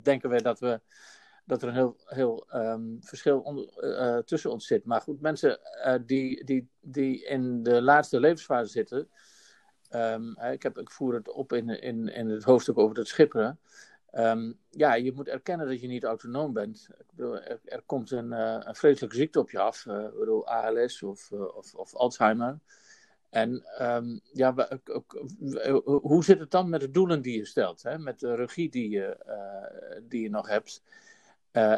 denken 0.02 0.30
we 0.30 0.42
dat, 0.42 0.60
we, 0.60 0.82
dat 1.48 1.62
er 1.62 1.68
een 1.68 1.74
heel, 1.74 1.96
heel 2.06 2.48
um, 2.54 2.98
verschil 3.02 3.40
onder, 3.40 3.70
uh, 3.80 4.18
tussen 4.18 4.52
ons 4.52 4.68
zit. 4.68 4.86
Maar 4.86 5.02
goed, 5.02 5.22
mensen 5.22 5.60
uh, 5.86 5.96
die, 6.06 6.44
die, 6.44 6.70
die 6.82 7.26
in 7.26 7.64
de 7.64 7.82
laatste 7.82 8.20
levensfase 8.20 8.72
zitten. 8.72 9.10
Um, 9.96 10.38
ik, 10.40 10.64
heb, 10.64 10.78
ik 10.78 10.92
voer 10.92 11.14
het 11.14 11.32
op 11.32 11.54
in, 11.54 11.70
in, 11.70 12.08
in 12.08 12.30
het 12.30 12.44
hoofdstuk 12.44 12.78
over 12.78 12.98
het 12.98 13.08
schipperen. 13.08 13.60
Um, 14.14 14.58
ja, 14.70 14.94
je 14.94 15.14
moet 15.14 15.28
erkennen 15.28 15.68
dat 15.68 15.82
je 15.82 15.88
niet 15.88 16.04
autonoom 16.04 16.54
bent. 16.54 16.88
Ik 17.00 17.06
bedoel, 17.16 17.40
er, 17.64 17.82
komt 17.86 18.12
een, 18.12 18.32
uh, 18.32 18.58
een 18.60 18.76
vreselijke 18.76 19.16
ziekte 19.16 19.40
op 19.40 19.50
je 19.50 19.60
af, 19.60 19.86
uh, 19.86 20.10
bedoel, 20.20 20.48
ALS 20.48 21.04
of, 21.04 21.32
of, 21.32 21.76
of, 21.76 21.96
Alzheimer. 21.96 22.60
En 23.30 23.64
ja, 24.34 24.80
hoe 25.84 26.24
zit 26.24 26.40
het 26.40 26.52
dan 26.52 26.70
met 26.70 26.82
de 26.82 26.92
doelen 26.92 27.22
die 27.22 27.38
je 27.38 27.46
stelt, 27.46 27.84
hè? 27.84 28.00
met 28.00 28.20
de 28.20 28.36
regie 28.36 28.70
die 28.70 28.90
je, 28.90 29.18
die 30.08 30.22
je 30.22 30.30
nog 30.30 30.48
hebt? 30.48 30.84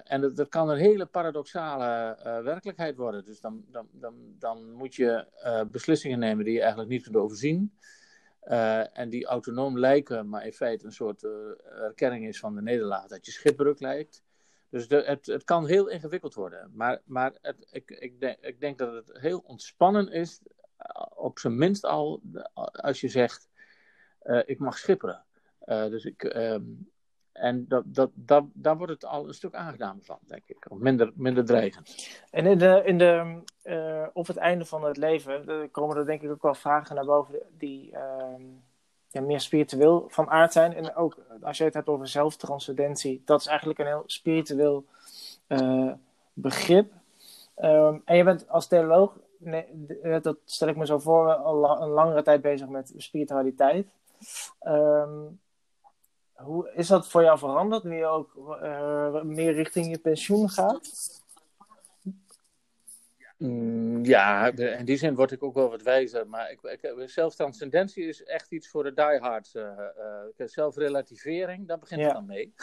En 0.03 0.21
dat, 0.21 0.49
kan 0.49 0.69
een 0.69 0.77
hele 0.77 1.05
paradoxale 1.05 2.17
werkelijkheid 2.43 2.95
worden. 2.95 3.25
Dus 3.25 3.39
dan, 3.39 3.65
dan, 3.71 3.87
dan, 3.91 4.13
dan 4.39 4.71
moet 4.71 4.95
je 4.95 5.25
beslissingen 5.71 6.19
nemen 6.19 6.45
die 6.45 6.53
je 6.53 6.59
eigenlijk 6.59 6.89
niet 6.89 7.03
kunt 7.03 7.15
overzien. 7.15 7.73
En 8.93 9.09
die 9.09 9.25
autonoom 9.25 9.79
lijken, 9.79 10.29
maar 10.29 10.45
in 10.45 10.53
feite 10.53 10.85
een 10.85 10.91
soort 10.91 11.23
erkenning 11.63 12.27
is 12.27 12.39
van 12.39 12.55
de 12.55 12.61
nederlaag, 12.61 13.07
dat 13.07 13.25
je 13.25 13.31
schipbreuk 13.31 13.79
lijkt. 13.79 14.23
Dus 14.69 14.87
het, 14.87 15.25
het 15.25 15.43
kan 15.43 15.67
heel 15.67 15.87
ingewikkeld 15.87 16.33
worden. 16.33 16.71
Maar, 16.73 17.01
maar 17.05 17.33
het, 17.41 17.67
ik, 17.71 17.91
ik, 17.91 18.19
denk, 18.19 18.37
ik 18.39 18.59
denk 18.59 18.77
dat 18.77 18.93
het 18.93 19.19
heel 19.19 19.39
ontspannen 19.39 20.11
is, 20.11 20.41
op 21.15 21.39
zijn 21.39 21.57
minst 21.57 21.85
al, 21.85 22.21
als 22.71 23.01
je 23.01 23.07
zegt, 23.07 23.49
ik 24.45 24.59
mag 24.59 24.77
schipperen. 24.77 25.25
dus 25.65 26.05
ik, 26.05 26.23
ehm, 26.23 26.63
en 27.31 27.65
dat, 27.67 27.83
dat, 27.85 28.09
dat, 28.13 28.43
daar 28.53 28.77
wordt 28.77 28.93
het 28.93 29.05
al 29.05 29.27
een 29.27 29.33
stuk 29.33 29.53
aangedaan 29.53 29.99
van, 30.01 30.17
denk 30.27 30.43
ik. 30.45 30.65
Of 30.69 30.77
minder, 30.77 31.11
minder 31.15 31.45
dreigend. 31.45 32.09
En 32.31 32.45
in 32.45 32.57
de, 32.57 32.81
in 32.85 32.97
de, 32.97 33.41
uh, 33.63 34.07
op 34.13 34.27
het 34.27 34.37
einde 34.37 34.65
van 34.65 34.83
het 34.83 34.97
leven 34.97 35.71
komen 35.71 35.97
er 35.97 36.05
denk 36.05 36.21
ik 36.21 36.31
ook 36.31 36.41
wel 36.41 36.53
vragen 36.53 36.95
naar 36.95 37.05
boven 37.05 37.39
die 37.57 37.91
uh, 37.91 37.99
ja, 39.07 39.21
meer 39.21 39.39
spiritueel 39.39 40.05
van 40.07 40.29
aard 40.29 40.53
zijn. 40.53 40.73
En 40.73 40.95
ook 40.95 41.17
als 41.41 41.57
je 41.57 41.63
het 41.63 41.73
hebt 41.73 41.87
over 41.87 42.07
zelftranscendentie, 42.07 43.21
dat 43.25 43.39
is 43.39 43.47
eigenlijk 43.47 43.79
een 43.79 43.85
heel 43.85 44.03
spiritueel 44.05 44.85
uh, 45.47 45.91
begrip. 46.33 46.91
Um, 47.61 48.01
en 48.05 48.17
je 48.17 48.23
bent 48.23 48.49
als 48.49 48.67
theoloog, 48.67 49.17
nee, 49.37 49.65
dat 50.21 50.37
stel 50.45 50.67
ik 50.67 50.75
me 50.75 50.85
zo 50.85 50.99
voor, 50.99 51.33
al 51.33 51.81
een 51.81 51.89
langere 51.89 52.23
tijd 52.23 52.41
bezig 52.41 52.67
met 52.67 52.93
spiritualiteit. 52.97 53.87
Um, 54.61 55.39
hoe 56.43 56.71
is 56.73 56.87
dat 56.87 57.09
voor 57.09 57.23
jou 57.23 57.37
veranderd 57.37 57.83
nu 57.83 57.95
je 57.95 58.05
ook 58.05 58.35
uh, 58.35 59.21
meer 59.21 59.53
richting 59.53 59.89
je 59.89 59.99
pensioen 59.99 60.49
gaat? 60.49 60.89
Mm, 63.37 64.05
ja, 64.05 64.51
in 64.51 64.85
die 64.85 64.97
zin 64.97 65.15
word 65.15 65.31
ik 65.31 65.43
ook 65.43 65.53
wel 65.53 65.69
wat 65.69 65.81
wijzer. 65.81 66.27
Maar 66.27 66.51
ik, 66.51 66.61
ik, 66.61 67.09
zelftranscendentie 67.09 68.07
is 68.07 68.23
echt 68.23 68.51
iets 68.51 68.69
voor 68.69 68.83
de 68.83 68.93
diehards. 68.93 69.55
Uh, 69.55 69.63
uh, 70.37 70.47
zelfrelativering, 70.47 71.67
daar 71.67 71.79
begint 71.79 72.01
het 72.01 72.13
dan 72.13 72.25
mee. 72.25 72.53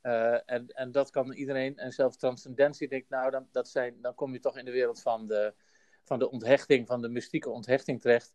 en, 0.46 0.66
en 0.66 0.92
dat 0.92 1.10
kan 1.10 1.32
iedereen. 1.32 1.76
En 1.76 1.92
zelftranscendentie, 1.92 2.88
denk 2.88 3.02
ik, 3.02 3.08
nou, 3.08 3.30
dan, 3.30 3.48
dat 3.52 3.68
zijn, 3.68 3.94
dan 4.00 4.14
kom 4.14 4.32
je 4.32 4.40
toch 4.40 4.58
in 4.58 4.64
de 4.64 4.70
wereld 4.70 5.02
van 5.02 5.26
de, 5.26 5.54
van 6.04 6.18
de 6.18 6.30
onthechting, 6.30 6.86
van 6.86 7.02
de 7.02 7.08
mystieke 7.08 7.50
onthechting 7.50 8.00
terecht. 8.00 8.34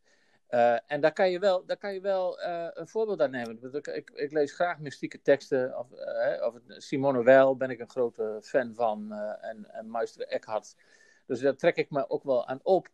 Uh, 0.54 0.78
en 0.88 1.02
daar 1.02 1.14
kan 1.14 1.32
je 1.32 1.40
wel, 1.40 1.66
daar 1.66 1.78
kan 1.78 1.94
je 1.94 2.02
wel 2.02 2.40
uh, 2.40 2.68
een 2.74 2.88
voorbeeld 2.88 3.22
aan 3.22 3.32
nemen. 3.32 3.74
Ik, 3.74 3.88
ik, 3.88 4.10
ik 4.10 4.32
lees 4.32 4.52
graag 4.52 4.80
mystieke 4.80 5.22
teksten. 5.22 5.78
Of, 5.78 5.88
uh, 5.92 6.46
of 6.46 6.56
Simone 6.68 7.24
Weil 7.24 7.56
ben 7.56 7.70
ik 7.70 7.80
een 7.80 7.90
grote 7.90 8.40
fan 8.42 8.74
van. 8.74 9.14
en, 9.42 9.72
en 9.72 9.92
Meister 9.92 10.28
Eckhart. 10.28 10.76
Dus 11.26 11.40
daar 11.40 11.56
trek 11.56 11.76
ik 11.76 11.90
me 11.90 12.10
ook 12.10 12.24
wel 12.24 12.48
aan 12.48 12.60
op. 12.64 12.90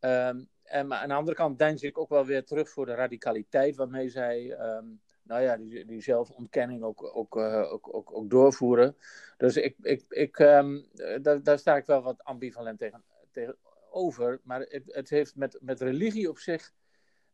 Um, 0.00 0.48
en, 0.62 0.86
maar 0.86 0.98
aan 0.98 1.08
de 1.08 1.14
andere 1.14 1.36
kant 1.36 1.58
deins 1.58 1.82
ik 1.82 1.98
ook 1.98 2.08
wel 2.08 2.24
weer 2.24 2.44
terug 2.44 2.70
voor 2.70 2.86
de 2.86 2.94
radicaliteit 2.94 3.76
waarmee 3.76 4.08
zij 4.08 4.60
um, 4.60 5.00
nou 5.22 5.42
ja, 5.42 5.56
die, 5.56 6.00
zelfontkenning 6.00 6.82
ook, 6.82 7.16
ook, 7.16 7.36
ook, 7.36 7.94
ook, 7.94 8.16
ook, 8.16 8.30
doorvoeren. 8.30 8.96
Dus 9.36 9.56
ik, 9.56 9.76
ik, 9.82 10.04
ik, 10.08 10.38
um, 10.38 10.86
daar, 11.22 11.42
daar 11.42 11.58
sta 11.58 11.76
ik 11.76 11.86
wel 11.86 12.02
wat 12.02 12.24
ambivalent 12.24 12.78
tegen, 12.78 13.02
tegenover. 13.30 14.40
Maar 14.42 14.60
het, 14.60 14.82
het 14.86 15.08
heeft 15.08 15.36
met, 15.36 15.58
met 15.60 15.80
religie 15.80 16.28
op 16.28 16.38
zich 16.38 16.72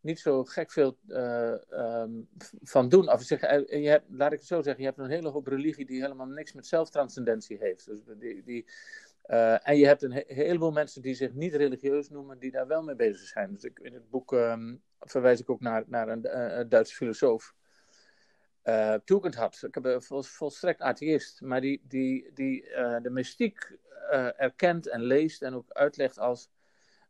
niet 0.02 0.20
zo 0.20 0.44
gek 0.44 0.70
veel 0.70 0.98
uh, 1.06 1.54
um, 1.70 2.28
van 2.62 2.88
doen. 2.88 3.10
Of 3.10 3.22
zeg, 3.22 3.40
eh, 3.40 3.82
je 3.82 3.88
hebt, 3.88 4.04
laat 4.10 4.32
ik 4.32 4.38
het 4.38 4.48
zo 4.48 4.62
zeggen, 4.62 4.82
je 4.82 4.88
hebt 4.88 4.98
een 4.98 5.10
hele 5.10 5.28
hoop 5.28 5.46
religie 5.46 5.86
die 5.86 6.00
helemaal 6.00 6.26
niks 6.26 6.52
met 6.52 6.66
zelftranscendentie 6.66 7.58
heeft. 7.60 7.86
Dus 7.86 8.00
die, 8.18 8.42
die, 8.42 8.66
uh, 9.26 9.68
en 9.68 9.76
je 9.76 9.86
hebt 9.86 10.02
een 10.02 10.12
he 10.12 10.24
heleboel 10.26 10.70
mensen 10.70 11.02
die 11.02 11.14
zich 11.14 11.32
niet 11.32 11.54
religieus 11.54 12.08
noemen, 12.08 12.38
die 12.38 12.50
daar 12.50 12.66
wel 12.66 12.82
mee 12.82 12.94
bezig 12.94 13.26
zijn. 13.26 13.52
Dus 13.52 13.62
ik, 13.62 13.78
in 13.78 13.94
het 13.94 14.10
boek 14.10 14.32
um, 14.32 14.82
verwijs 15.00 15.40
ik 15.40 15.50
ook 15.50 15.60
naar, 15.60 15.84
naar 15.86 16.08
een, 16.08 16.68
Duitse 16.68 16.94
filosoof. 16.94 17.54
Uh, 18.64 18.94
had. 19.30 19.62
Ik 19.66 19.74
heb 19.74 20.02
vol, 20.02 20.22
volstrekt 20.22 20.80
atheïst, 20.80 21.40
maar 21.40 21.60
die, 21.60 21.82
die, 21.88 22.30
die 22.34 22.62
de 23.02 23.10
mystiek 23.10 23.78
erkent 24.36 24.88
en 24.88 25.02
leest 25.02 25.42
en 25.42 25.54
ook 25.54 25.70
uitlegt 25.70 26.18
als 26.18 26.50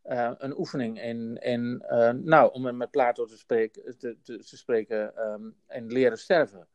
uh, 0.05 0.31
een 0.37 0.57
oefening 0.57 1.01
in, 1.01 1.37
in 1.37 1.83
uh, 1.91 2.09
nou, 2.09 2.51
om 2.53 2.77
met 2.77 2.91
Plato 2.91 3.25
te 3.25 3.37
spreken, 3.37 3.97
te, 3.97 4.17
te, 4.21 4.57
spreken 4.57 5.27
um, 5.27 5.55
in 5.67 5.87
leren 5.87 6.17
sterven. 6.17 6.67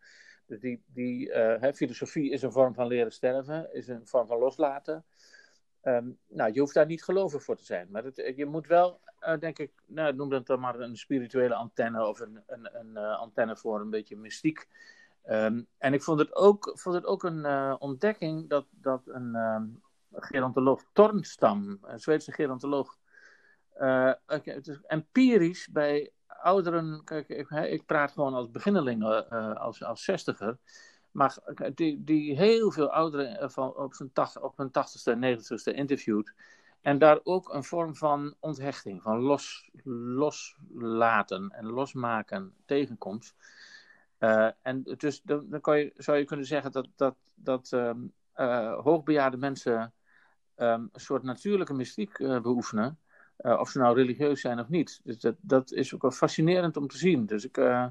Dus 0.47 0.61
die, 0.61 0.83
die 0.87 1.29
uh, 1.29 1.73
filosofie 1.73 2.31
is 2.31 2.43
een 2.43 2.53
vorm 2.53 2.75
van 2.75 2.87
leren 2.87 3.13
sterven, 3.13 3.75
is 3.75 3.89
een 3.89 4.07
vorm 4.07 4.27
van 4.27 4.39
loslaten. 4.39 5.05
Um, 5.83 6.19
nou, 6.29 6.53
je 6.53 6.61
hoeft 6.61 6.75
daar 6.75 6.87
niet 6.87 7.05
gelovig 7.05 7.43
voor 7.43 7.57
te 7.57 7.65
zijn, 7.65 7.89
maar 7.91 8.05
het, 8.05 8.33
je 8.37 8.47
moet 8.47 8.67
wel, 8.67 9.01
denk 9.41 9.59
ik, 9.59 9.73
nou, 9.87 10.15
noem 10.15 10.29
dat 10.29 10.47
dan 10.47 10.61
maar 10.61 10.81
een 10.81 10.97
spirituele 10.97 11.55
antenne 11.55 12.07
of 12.07 12.21
een, 12.21 12.43
een, 12.47 12.97
antenne 12.97 13.57
voor 13.57 13.81
een 13.81 13.91
beetje 13.91 14.17
mystiek. 14.17 14.69
Um, 15.31 15.67
en 15.79 15.93
ik 15.93 16.03
vond 16.03 16.19
het 16.19 16.35
ook, 16.35 16.73
vond 16.75 16.95
het 16.95 17.05
ook 17.05 17.23
een 17.23 17.47
ontdekking 17.81 18.49
dat, 18.49 18.67
dat 18.71 19.03
een 19.07 19.83
gerontoloog 20.13 20.85
Tornstam, 20.93 21.79
een 21.83 22.01
Zweedse 22.01 22.33
gerontoloog, 22.33 22.99
uh, 23.79 24.13
het 24.27 24.67
is 24.69 24.81
empirisch 24.87 25.69
bij 25.69 26.11
ouderen, 26.27 27.05
kijk, 27.05 27.29
ik, 27.29 27.51
ik 27.51 27.87
praat 27.87 28.13
gewoon 28.13 28.35
als 28.35 28.51
beginneling, 28.51 29.03
uh, 29.03 29.55
als, 29.55 29.85
als 29.85 30.05
zestiger, 30.05 30.59
maar 31.11 31.39
die, 31.75 32.05
die 32.05 32.37
heel 32.37 32.71
veel 32.71 32.93
ouderen 32.93 33.51
van, 33.51 33.77
op, 33.77 33.95
zijn 33.95 34.13
tacht, 34.13 34.41
op 34.41 34.57
hun 34.57 34.71
tachtigste 34.71 35.11
en 35.11 35.19
negentigste 35.19 35.73
interviewt. 35.73 36.33
En 36.81 36.99
daar 36.99 37.21
ook 37.23 37.55
een 37.55 37.65
vorm 37.65 37.97
van 37.97 38.35
onthechting, 38.41 39.03
van 39.03 39.21
los, 39.21 39.71
loslaten 39.85 41.51
en 41.51 41.67
losmaken 41.67 42.55
tegenkomt. 42.65 43.35
En 44.63 44.83
dus 44.97 45.23
dan, 45.23 45.47
dan 45.51 45.61
kan 45.61 45.79
je, 45.79 45.93
zou 45.97 46.19
je 46.19 46.25
kunnen 46.25 46.47
zeggen 46.47 46.73
dat, 46.73 46.89
dat, 46.97 47.17
dat 47.35 47.73
um, 47.73 48.13
hoogbejaarde 48.83 49.37
mensen 49.37 49.93
um, 50.57 50.89
een 50.93 51.01
soort 51.01 51.23
natuurlijke 51.23 51.75
mystiek 51.75 52.19
beoefenen. 52.19 52.99
Uh, 53.41 53.61
of 53.61 53.71
ze 53.71 53.79
nou 53.79 53.97
religieus 53.97 54.41
zijn 54.41 54.61
of 54.61 54.69
niet. 54.69 55.01
Dus 55.05 55.19
dat, 55.19 55.35
dat 55.41 55.73
is 55.73 55.95
ook 55.95 56.03
wel 56.03 56.11
fascinerend 56.11 56.77
om 56.77 56.89
te 56.89 56.99
zien. 56.99 57.27
Dus 57.27 57.45
ik, 57.45 57.57
uh, 57.57 57.87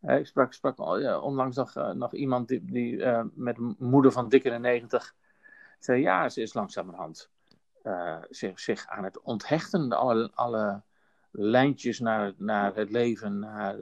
ik 0.00 0.26
sprak, 0.26 0.52
sprak 0.52 0.78
onlangs 1.22 1.56
nog, 1.56 1.74
nog 1.94 2.14
iemand 2.14 2.48
die, 2.48 2.64
die 2.64 3.04
met 3.34 3.58
moeder 3.78 4.12
van 4.12 4.28
dikke 4.28 4.50
de 4.50 4.58
90 4.58 5.14
zei: 5.78 6.00
Ja, 6.00 6.28
ze 6.28 6.42
is 6.42 6.54
langzamerhand 6.54 7.30
zich, 8.30 8.60
zich 8.60 8.86
aan 8.86 9.04
het 9.04 9.20
onthechten. 9.20 9.92
Alle, 9.92 10.30
alle 10.34 10.82
lijntjes 11.30 11.98
naar, 11.98 12.32
naar 12.36 12.74
het 12.74 12.90
leven, 12.90 13.38
naar, 13.38 13.76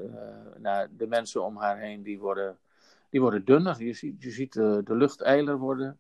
naar 0.56 0.88
de 0.96 1.06
mensen 1.06 1.44
om 1.44 1.56
haar 1.56 1.78
heen, 1.78 2.02
die 2.02 2.18
worden, 2.18 2.58
die 3.10 3.20
worden 3.20 3.44
dunner. 3.44 3.82
Je 3.82 3.92
ziet, 3.92 4.22
je 4.22 4.30
ziet 4.30 4.52
de, 4.52 4.80
de 4.84 4.94
lucht 4.94 5.20
eiler 5.20 5.58
worden. 5.58 5.98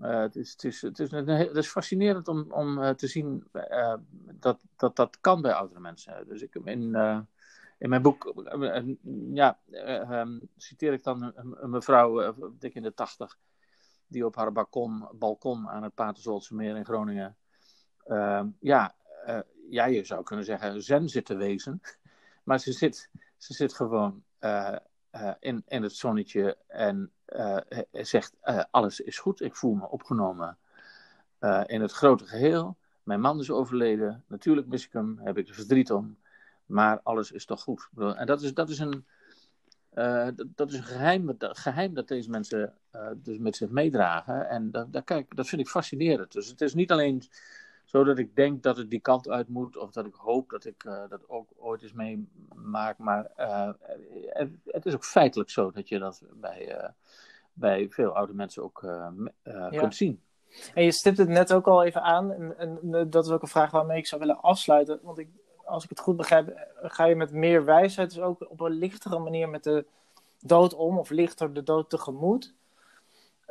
Het, 0.00 0.36
is, 0.36 0.50
het, 0.52 0.64
is, 0.64 0.82
het, 0.82 0.98
is, 0.98 1.12
is 1.52 1.68
fascinerend 1.68 2.28
om, 2.28 2.52
om 2.52 2.96
te 2.96 3.06
zien 3.06 3.48
dat, 4.32 4.60
dat 4.76 4.96
dat 4.96 5.18
kan 5.20 5.42
bij 5.42 5.52
oudere 5.52 5.80
mensen. 5.80 6.28
Dus 6.28 6.42
ik, 6.42 6.54
in, 6.54 6.94
in 7.78 7.88
mijn 7.88 8.02
boek 8.02 8.32
ja, 9.32 9.58
ehm, 9.70 10.38
citeer 10.56 10.92
ik 10.92 11.02
dan 11.02 11.32
een, 11.34 11.70
mevrouw, 11.70 12.34
dik 12.58 12.74
in 12.74 12.82
de 12.82 12.94
tachtig, 12.94 13.38
die 14.06 14.26
op 14.26 14.36
haar 14.36 14.52
balkon, 14.52 15.08
balkon 15.12 15.68
aan 15.68 15.82
het 15.82 15.94
Paterzolse 15.94 16.54
meer 16.54 16.76
in 16.76 16.84
Groningen, 16.84 17.36
ehm, 18.04 18.46
ja, 18.60 18.94
ja, 19.70 19.84
je 19.84 20.04
zou 20.04 20.22
kunnen 20.22 20.44
zeggen, 20.44 20.82
zen 20.82 21.08
zit 21.08 21.24
te 21.24 21.36
wezen. 21.36 21.80
Maar 22.44 22.60
ze 22.60 22.72
zit, 22.72 23.10
ze 23.36 23.54
zit 23.54 23.74
gewoon 23.74 24.22
uh, 25.12 25.30
in, 25.40 25.62
in 25.68 25.82
het 25.82 25.92
zonnetje 25.92 26.56
en 26.66 27.10
uh, 27.26 27.56
zegt: 27.92 28.34
Alles 28.70 29.00
is 29.00 29.18
goed, 29.18 29.40
ik 29.40 29.56
voel 29.56 29.74
me 29.74 29.88
opgenomen 29.88 30.58
in 31.66 31.80
het 31.80 31.92
grote 31.92 32.26
geheel. 32.26 32.76
Mijn 33.02 33.20
man 33.20 33.40
is 33.40 33.50
overleden, 33.50 34.24
natuurlijk 34.26 34.66
mis 34.66 34.84
ik 34.84 34.92
hem, 34.92 35.18
heb 35.22 35.38
ik 35.38 35.48
er 35.48 35.54
verdriet 35.54 35.92
om, 35.92 36.18
maar 36.66 37.00
alles 37.02 37.30
is 37.30 37.44
toch 37.44 37.62
goed. 37.62 37.88
En 37.96 38.26
dat 38.26 38.42
is, 38.42 38.54
dat 38.54 38.68
is 38.68 38.78
een. 38.78 39.06
dat, 40.34 40.46
dat, 40.54 40.70
is 40.70 40.76
een 40.76 40.84
geheim, 40.84 41.34
geheim 41.38 41.94
dat 41.94 42.08
deze 42.08 42.30
mensen 42.30 42.74
dus 43.16 43.38
met 43.38 43.56
zich 43.56 43.70
meedragen. 43.70 44.48
En 44.48 44.70
dat, 44.70 44.92
dat, 44.92 45.04
kijk, 45.04 45.36
dat 45.36 45.48
vind 45.48 45.60
ik 45.60 45.68
fascinerend. 45.68 46.32
Dus 46.32 46.48
het 46.48 46.60
is 46.60 46.74
niet 46.74 46.92
alleen 46.92 47.22
zodat 47.90 48.18
ik 48.18 48.36
denk 48.36 48.62
dat 48.62 48.76
het 48.76 48.90
die 48.90 49.00
kant 49.00 49.28
uit 49.28 49.48
moet, 49.48 49.76
of 49.76 49.90
dat 49.90 50.06
ik 50.06 50.14
hoop 50.14 50.50
dat 50.50 50.64
ik 50.64 50.84
uh, 50.84 51.02
dat 51.08 51.28
ook 51.28 51.48
ooit 51.56 51.82
eens 51.82 51.92
meemaak. 51.92 52.98
Maar 52.98 53.30
uh, 53.38 53.70
het 54.64 54.86
is 54.86 54.94
ook 54.94 55.04
feitelijk 55.04 55.50
zo 55.50 55.70
dat 55.70 55.88
je 55.88 55.98
dat 55.98 56.22
bij, 56.32 56.82
uh, 56.82 56.88
bij 57.52 57.88
veel 57.88 58.10
oude 58.10 58.34
mensen 58.34 58.62
ook 58.62 58.80
ja. 59.42 59.68
kunt 59.68 59.94
zien. 59.94 60.22
En 60.74 60.84
je 60.84 60.92
stipt 60.92 61.18
het 61.18 61.28
net 61.28 61.52
ook 61.52 61.66
al 61.66 61.84
even 61.84 62.02
aan, 62.02 62.32
en, 62.32 62.58
en, 62.58 63.10
dat 63.10 63.24
is 63.24 63.30
ook 63.30 63.42
een 63.42 63.48
vraag 63.48 63.70
waarmee 63.70 63.98
ik 63.98 64.06
zou 64.06 64.20
willen 64.20 64.40
afsluiten. 64.40 65.00
Want 65.02 65.18
ik, 65.18 65.28
als 65.64 65.84
ik 65.84 65.90
het 65.90 66.00
goed 66.00 66.16
begrijp, 66.16 66.68
ga 66.82 67.04
je 67.04 67.16
met 67.16 67.32
meer 67.32 67.64
wijsheid, 67.64 68.14
dus 68.14 68.22
ook 68.22 68.50
op 68.50 68.60
een 68.60 68.72
lichtere 68.72 69.18
manier 69.18 69.48
met 69.48 69.64
de 69.64 69.84
dood 70.40 70.74
om, 70.74 70.98
of 70.98 71.10
lichter 71.10 71.52
de 71.52 71.62
dood 71.62 71.90
tegemoet. 71.90 72.54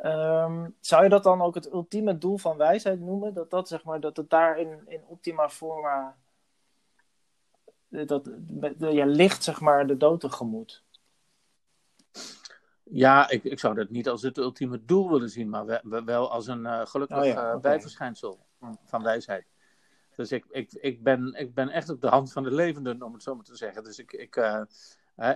Um, 0.04 0.76
zou 0.80 1.02
je 1.02 1.08
dat 1.08 1.22
dan 1.22 1.42
ook 1.42 1.54
het 1.54 1.72
ultieme 1.72 2.18
doel 2.18 2.36
van 2.38 2.56
wijsheid 2.56 3.00
noemen? 3.00 3.34
Dat, 3.34 3.50
dat, 3.50 3.68
zeg 3.68 3.84
maar, 3.84 4.00
dat 4.00 4.16
het 4.16 4.30
daar 4.30 4.58
in, 4.58 4.82
in 4.86 5.04
optima 5.06 5.48
forma 5.48 6.16
dat, 7.88 8.30
ja, 8.78 9.04
ligt 9.04 9.44
zeg 9.44 9.60
maar, 9.60 9.86
de 9.86 9.96
dood 9.96 10.20
tegemoet? 10.20 10.84
Ja, 12.82 13.30
ik, 13.30 13.44
ik 13.44 13.58
zou 13.58 13.74
dat 13.74 13.90
niet 13.90 14.08
als 14.08 14.22
het 14.22 14.38
ultieme 14.38 14.84
doel 14.84 15.10
willen 15.10 15.30
zien, 15.30 15.48
maar 15.48 15.80
wel, 16.04 16.30
als 16.30 16.46
een 16.46 16.64
uh, 16.64 16.86
gelukkig 16.86 17.18
oh 17.18 17.24
ja, 17.24 17.58
bijverschijnsel 17.58 18.46
van 18.84 19.02
wijsheid. 19.02 19.46
Dus 20.16 20.32
ik, 20.32 20.44
ik, 20.50 20.72
ik, 20.72 21.02
ben, 21.02 21.34
ik 21.34 21.54
ben 21.54 21.68
echt 21.68 21.88
op 21.88 22.00
de 22.00 22.08
hand 22.08 22.32
van 22.32 22.42
de 22.42 22.54
levenden, 22.54 23.02
om 23.02 23.12
het 23.12 23.22
zo 23.22 23.34
maar 23.34 23.44
te 23.44 23.56
zeggen. 23.56 23.84
Dus 23.84 23.98
ik, 23.98 24.12
ik, 24.12 24.36
uh, 24.36 24.62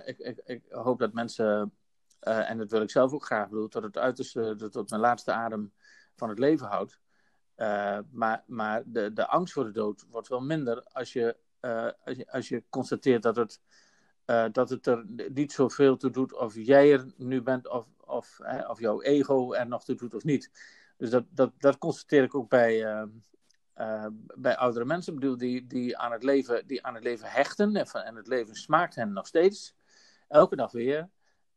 ik, 0.05 0.17
ik, 0.17 0.41
ik 0.45 0.63
hoop 0.69 0.99
dat 0.99 1.13
mensen 1.13 1.73
uh, 2.21 2.49
en 2.49 2.57
dat 2.57 2.71
wil 2.71 2.81
ik 2.81 2.89
zelf 2.89 3.13
ook 3.13 3.25
graag 3.25 3.49
doen, 3.49 3.69
tot 3.69 3.83
het 3.83 3.97
uiterste, 3.97 4.69
tot 4.71 4.89
mijn 4.89 5.01
laatste 5.01 5.31
adem 5.31 5.73
van 6.15 6.29
het 6.29 6.39
leven 6.39 6.67
houdt. 6.67 6.99
Uh, 7.57 7.99
maar 8.11 8.43
maar 8.47 8.83
de, 8.85 9.13
de 9.13 9.27
angst 9.27 9.53
voor 9.53 9.63
de 9.63 9.71
dood 9.71 10.05
wordt 10.09 10.27
wel 10.27 10.41
minder 10.41 10.83
als 10.83 11.13
je, 11.13 11.37
uh, 11.61 11.89
als 12.27 12.47
je, 12.49 12.63
constateert 12.69 13.23
dat 13.23 13.35
het, 13.35 13.61
dat 14.53 14.69
het 14.69 14.87
er 14.87 15.05
niet 15.33 15.51
zoveel 15.51 15.97
toe 15.97 16.09
doet 16.09 16.33
of 16.33 16.55
jij 16.55 16.93
er 16.93 17.13
nu 17.17 17.41
bent 17.41 17.69
of, 17.69 17.87
of, 17.99 18.39
of 18.67 18.79
jouw 18.79 19.01
ego 19.01 19.53
er 19.53 19.67
nog 19.67 19.83
toe 19.83 19.95
doet 19.95 20.13
of 20.13 20.23
niet. 20.23 20.51
Dus 20.97 21.09
dat, 21.09 21.25
dat, 21.29 21.51
dat 21.57 21.77
constateer 21.77 22.23
ik 22.23 22.35
ook 22.35 22.49
bij, 22.49 23.07
bij 24.35 24.57
oudere 24.57 24.85
mensen, 24.85 25.15
bedoel, 25.15 25.37
die, 25.37 25.67
die, 25.67 25.97
aan 25.97 26.11
het 26.11 26.23
leven, 26.23 26.67
die 26.67 26.85
aan 26.85 26.95
het 26.95 27.03
leven 27.03 27.29
hechten 27.29 27.75
en, 27.75 27.85
en 27.85 28.15
het 28.15 28.27
leven 28.27 28.55
smaakt 28.55 28.95
hen 28.95 29.13
nog 29.13 29.27
steeds, 29.27 29.75
elke 30.27 30.55
dag 30.55 30.71
weer. 30.71 31.09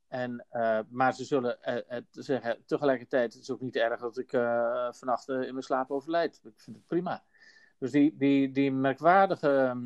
En, 0.09 0.47
uh, 0.53 0.79
maar 0.89 1.15
ze 1.15 1.25
zullen 1.25 1.59
uh, 1.69 1.99
zeggen, 2.11 2.63
tegelijkertijd, 2.67 3.33
het 3.33 3.43
is 3.43 3.51
ook 3.51 3.61
niet 3.61 3.77
erg 3.77 4.01
dat 4.01 4.19
ik 4.19 4.33
uh, 4.33 4.93
vannacht 4.93 5.29
in 5.29 5.37
mijn 5.37 5.63
slaap 5.63 5.91
overlijd. 5.91 6.41
Ik 6.45 6.61
vind 6.61 6.77
het 6.77 6.87
prima. 6.87 7.23
Dus 7.79 7.91
die, 7.91 8.17
die, 8.17 8.53
die 8.53 8.73
merkwaardige 8.73 9.77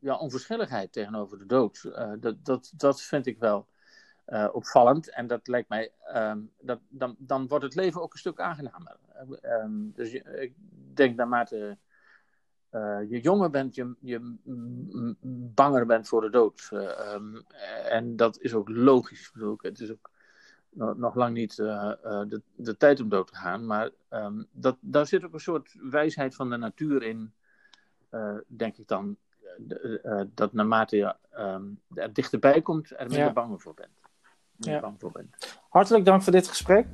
ja, 0.00 0.16
onverschilligheid 0.16 0.92
tegenover 0.92 1.38
de 1.38 1.46
dood, 1.46 1.90
dat, 2.20 2.44
dat, 2.44 2.72
dat 2.76 3.02
vind 3.02 3.26
ik 3.26 3.38
wel 3.38 3.68
opvallend. 4.52 5.10
En 5.10 5.26
dat 5.26 5.46
lijkt 5.48 5.68
mij, 5.68 5.92
um, 6.14 6.52
dat, 6.60 6.80
dan, 6.88 7.16
dan 7.18 7.48
wordt 7.48 7.64
het 7.64 7.74
leven 7.74 8.02
ook 8.02 8.12
een 8.12 8.18
stuk 8.18 8.40
aangenamer. 8.40 8.96
Um, 9.42 9.92
dus 9.94 10.12
ik 10.12 10.54
denk 10.94 11.16
naarmate 11.16 11.78
uh, 12.72 13.10
je 13.10 13.20
jonger 13.20 13.50
bent, 13.50 13.74
je, 13.74 13.94
je 14.00 14.34
banger 15.54 15.86
bent 15.86 16.08
voor 16.08 16.20
de 16.20 16.30
dood. 16.30 16.70
Uh, 16.72 17.14
um, 17.14 17.44
en 17.88 18.16
dat 18.16 18.40
is 18.40 18.54
ook 18.54 18.68
logisch. 18.68 19.30
Bedoel, 19.32 19.58
het 19.60 19.80
is 19.80 19.90
ook 19.90 20.10
nog, 20.70 20.96
nog 20.96 21.14
lang 21.14 21.34
niet 21.34 21.58
uh, 21.58 21.92
de, 22.02 22.42
de, 22.54 22.76
tijd 22.76 23.00
om 23.00 23.08
dood 23.08 23.26
te 23.26 23.36
gaan. 23.36 23.66
Maar 23.66 23.90
um, 24.10 24.46
dat, 24.50 24.76
daar 24.80 25.06
zit 25.06 25.24
ook 25.24 25.32
een 25.32 25.40
soort 25.40 25.76
wijsheid 25.90 26.34
van 26.34 26.50
de 26.50 26.56
natuur 26.56 27.02
in, 27.02 27.32
denk 28.46 28.76
ik 28.76 28.88
dan. 28.88 29.16
dat 30.34 30.52
naarmate 30.52 30.96
je 30.96 31.14
um, 31.38 31.80
er 31.94 32.12
dichterbij 32.12 32.62
komt, 32.62 32.90
er 32.90 33.08
minder 33.08 33.32
ja. 33.34 33.56
voor 33.56 33.74
bent. 33.74 33.90
Ja. 34.56 34.80
Bang 34.80 35.00
voor 35.00 35.12
bent. 35.12 35.58
Hartelijk 35.68 36.04
dank 36.04 36.22
voor 36.22 36.32
dit 36.32 36.48
gesprek. 36.48 36.86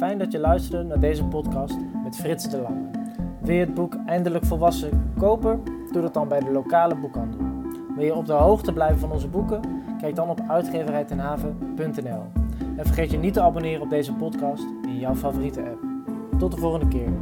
Fijn 0.00 0.18
dat 0.18 0.32
je 0.32 0.38
luisterde 0.38 0.84
naar 0.84 1.00
deze 1.00 1.24
podcast 1.24 1.76
met 2.04 2.16
Frits 2.16 2.48
de 2.48 2.60
Lange. 2.60 2.90
Wil 3.40 3.54
je 3.54 3.60
het 3.60 3.74
boek 3.74 3.96
Eindelijk 4.06 4.44
Volwassen 4.44 5.12
kopen? 5.18 5.62
Doe 5.92 6.02
dat 6.02 6.14
dan 6.14 6.28
bij 6.28 6.40
de 6.40 6.50
lokale 6.50 6.96
boekhandel. 6.96 7.40
Wil 7.96 8.04
je 8.04 8.14
op 8.14 8.26
de 8.26 8.32
hoogte 8.32 8.72
blijven 8.72 8.98
van 8.98 9.12
onze 9.12 9.28
boeken? 9.28 9.60
Kijk 10.00 10.14
dan 10.14 10.28
op 10.28 10.40
uitgeverijtenhaven.nl. 10.48 12.22
En 12.76 12.86
vergeet 12.86 13.10
je 13.10 13.18
niet 13.18 13.32
te 13.32 13.40
abonneren 13.40 13.82
op 13.82 13.90
deze 13.90 14.12
podcast 14.12 14.64
in 14.82 14.98
jouw 14.98 15.14
favoriete 15.14 15.60
app. 15.60 15.84
Tot 16.38 16.52
de 16.52 16.60
volgende 16.60 16.88
keer. 16.88 17.12